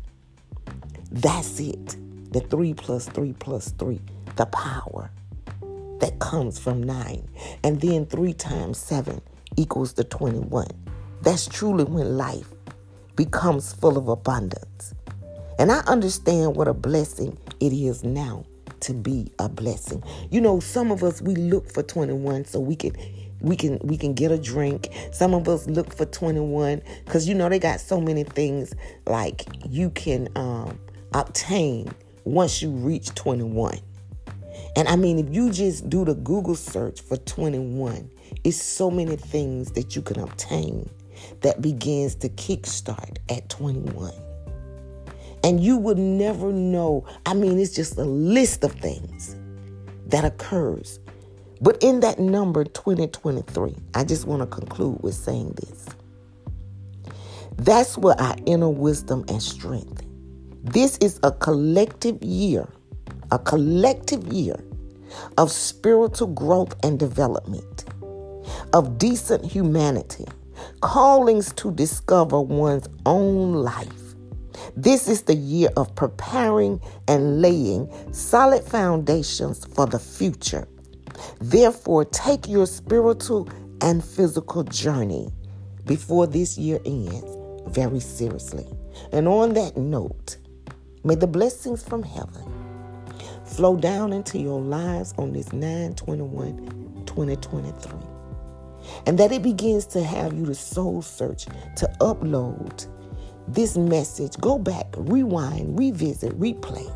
That's 1.11 1.61
it. 1.61 1.97
The 2.33 2.41
three 2.41 2.73
plus 2.73 3.07
three 3.07 3.35
plus 3.35 3.71
three, 3.73 4.01
the 4.37 4.47
power 4.47 5.11
that 6.01 6.19
comes 6.19 6.59
from 6.59 6.83
9. 6.83 7.29
And 7.65 7.81
then 7.81 8.07
3 8.07 8.33
times 8.35 8.79
7 8.79 9.21
equals 9.57 9.95
the 9.95 10.05
21. 10.05 10.67
That's 11.23 11.47
truly 11.47 11.85
when 11.85 12.17
life 12.17 12.53
becomes 13.17 13.73
full 13.73 13.99
of 13.99 14.09
abundance. 14.09 14.95
And 15.59 15.73
I 15.73 15.81
understand 15.81 16.55
what 16.55 16.69
a 16.69 16.75
blessing 16.75 17.37
it 17.61 17.73
is 17.73 18.05
now 18.05 18.45
to 18.81 18.95
be 18.95 19.33
a 19.41 19.49
blessing. 19.49 20.03
You 20.31 20.41
know, 20.41 20.61
some 20.61 20.93
of 20.93 21.03
us 21.03 21.21
we 21.21 21.35
look 21.35 21.71
for 21.71 21.83
21 21.83 22.45
so 22.45 22.61
we 22.61 22.77
can 22.77 22.97
we 23.41 23.57
can 23.57 23.79
we 23.83 23.97
can 23.97 24.15
get 24.15 24.31
a 24.31 24.39
drink. 24.39 24.89
Some 25.13 25.35
of 25.35 25.49
us 25.49 25.67
look 25.67 25.95
for 25.95 26.05
21 26.05 26.83
cuz 27.07 27.29
you 27.29 27.35
know 27.35 27.49
they 27.49 27.59
got 27.59 27.81
so 27.81 28.01
many 28.01 28.23
things 28.23 28.73
like 29.07 29.47
you 29.69 29.91
can 29.91 30.29
um 30.37 30.79
obtain 31.13 31.91
once 32.25 32.63
you 32.63 32.71
reach 32.71 33.15
21. 33.15 33.81
And 34.77 34.89
I 34.89 34.97
mean, 34.97 35.19
if 35.19 35.35
you 35.35 35.51
just 35.51 35.89
do 35.89 36.05
the 36.05 36.15
Google 36.15 36.55
search 36.55 37.01
for 37.01 37.17
21, 37.17 38.11
it's 38.45 38.63
so 38.63 38.91
many 38.91 39.17
things 39.17 39.73
that 39.73 39.97
you 39.97 40.03
can 40.03 40.21
obtain 40.21 40.89
that 41.41 41.61
begins 41.61 42.15
to 42.17 42.29
kickstart 42.29 43.19
at 43.29 43.49
21. 43.49 44.13
And 45.45 45.63
you 45.63 45.77
would 45.77 45.99
never 45.99 46.53
know. 46.53 47.07
I 47.27 47.35
mean, 47.35 47.59
it's 47.59 47.75
just 47.75 47.97
a 47.97 48.05
list 48.05 48.65
of 48.65 48.73
things 48.73 49.37
that 50.07 50.25
occurs. 50.25 50.99
But 51.61 51.83
in 51.83 52.01
that 52.01 52.19
number 52.19 52.65
2023, 52.65 53.75
I 53.95 54.05
just 54.05 54.27
want 54.27 54.43
to 54.43 54.47
conclude 54.47 55.03
with 55.03 55.15
saying 55.15 55.55
this. 55.57 55.87
That's 57.57 57.99
where 57.99 58.21
our 58.21 58.37
inner 58.47 58.69
wisdom 58.69 59.25
and 59.29 59.43
strength. 59.43 60.05
This 60.63 60.99
is 60.99 61.19
a 61.23 61.33
collective 61.33 62.23
year, 62.23 62.69
a 63.31 63.39
collective 63.39 64.27
year 64.33 64.57
of 65.37 65.51
spiritual 65.51 66.29
growth 66.29 66.75
and 66.85 66.99
development, 66.99 67.85
of 68.73 68.99
decent 68.99 69.45
humanity, 69.45 70.27
callings 70.81 71.53
to 71.55 71.71
discover 71.73 72.41
one's 72.41 72.89
own 73.07 73.55
life. 73.55 74.15
This 74.77 75.09
is 75.09 75.23
the 75.23 75.35
year 75.35 75.71
of 75.77 75.95
preparing 75.95 76.81
and 77.07 77.41
laying 77.41 77.91
solid 78.13 78.63
foundations 78.65 79.65
for 79.65 79.87
the 79.87 79.99
future. 79.99 80.69
Therefore, 81.41 82.05
take 82.05 82.49
your 82.49 82.67
spiritual 82.67 83.49
and 83.81 84.05
physical 84.05 84.65
journey 84.65 85.31
before 85.85 86.27
this 86.27 86.59
year 86.59 86.79
ends 86.85 87.37
very 87.69 88.01
seriously. 88.01 88.67
And 89.13 89.29
on 89.29 89.55
that 89.55 89.77
note, 89.77 90.37
may 91.05 91.15
the 91.15 91.27
blessings 91.27 91.83
from 91.83 92.03
heaven 92.03 92.48
flow 93.49 93.77
down 93.77 94.13
into 94.13 94.39
your 94.39 94.61
lives 94.61 95.15
on 95.19 95.33
this 95.33 95.53
921 95.53 97.05
2023. 97.07 97.93
And 99.07 99.19
that 99.19 99.33
it 99.33 99.43
begins 99.43 99.87
to 99.87 100.03
have 100.03 100.33
you 100.33 100.47
to 100.47 100.55
soul 100.55 101.03
search, 101.03 101.47
to 101.77 101.91
upload 102.01 102.87
this 103.49 103.77
message, 103.77 104.37
go 104.41 104.59
back, 104.59 104.87
rewind, 104.97 105.79
revisit, 105.79 106.39
replay, 106.39 106.93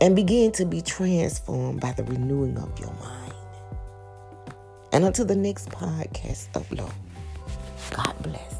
and 0.00 0.16
begin 0.16 0.52
to 0.52 0.64
be 0.64 0.80
transformed 0.80 1.80
by 1.80 1.92
the 1.92 2.04
renewing 2.04 2.58
of 2.58 2.78
your 2.78 2.92
mind. 2.94 3.34
And 4.92 5.04
until 5.04 5.26
the 5.26 5.36
next 5.36 5.68
podcast 5.68 6.50
upload, 6.52 6.92
God 7.94 8.14
bless. 8.22 8.58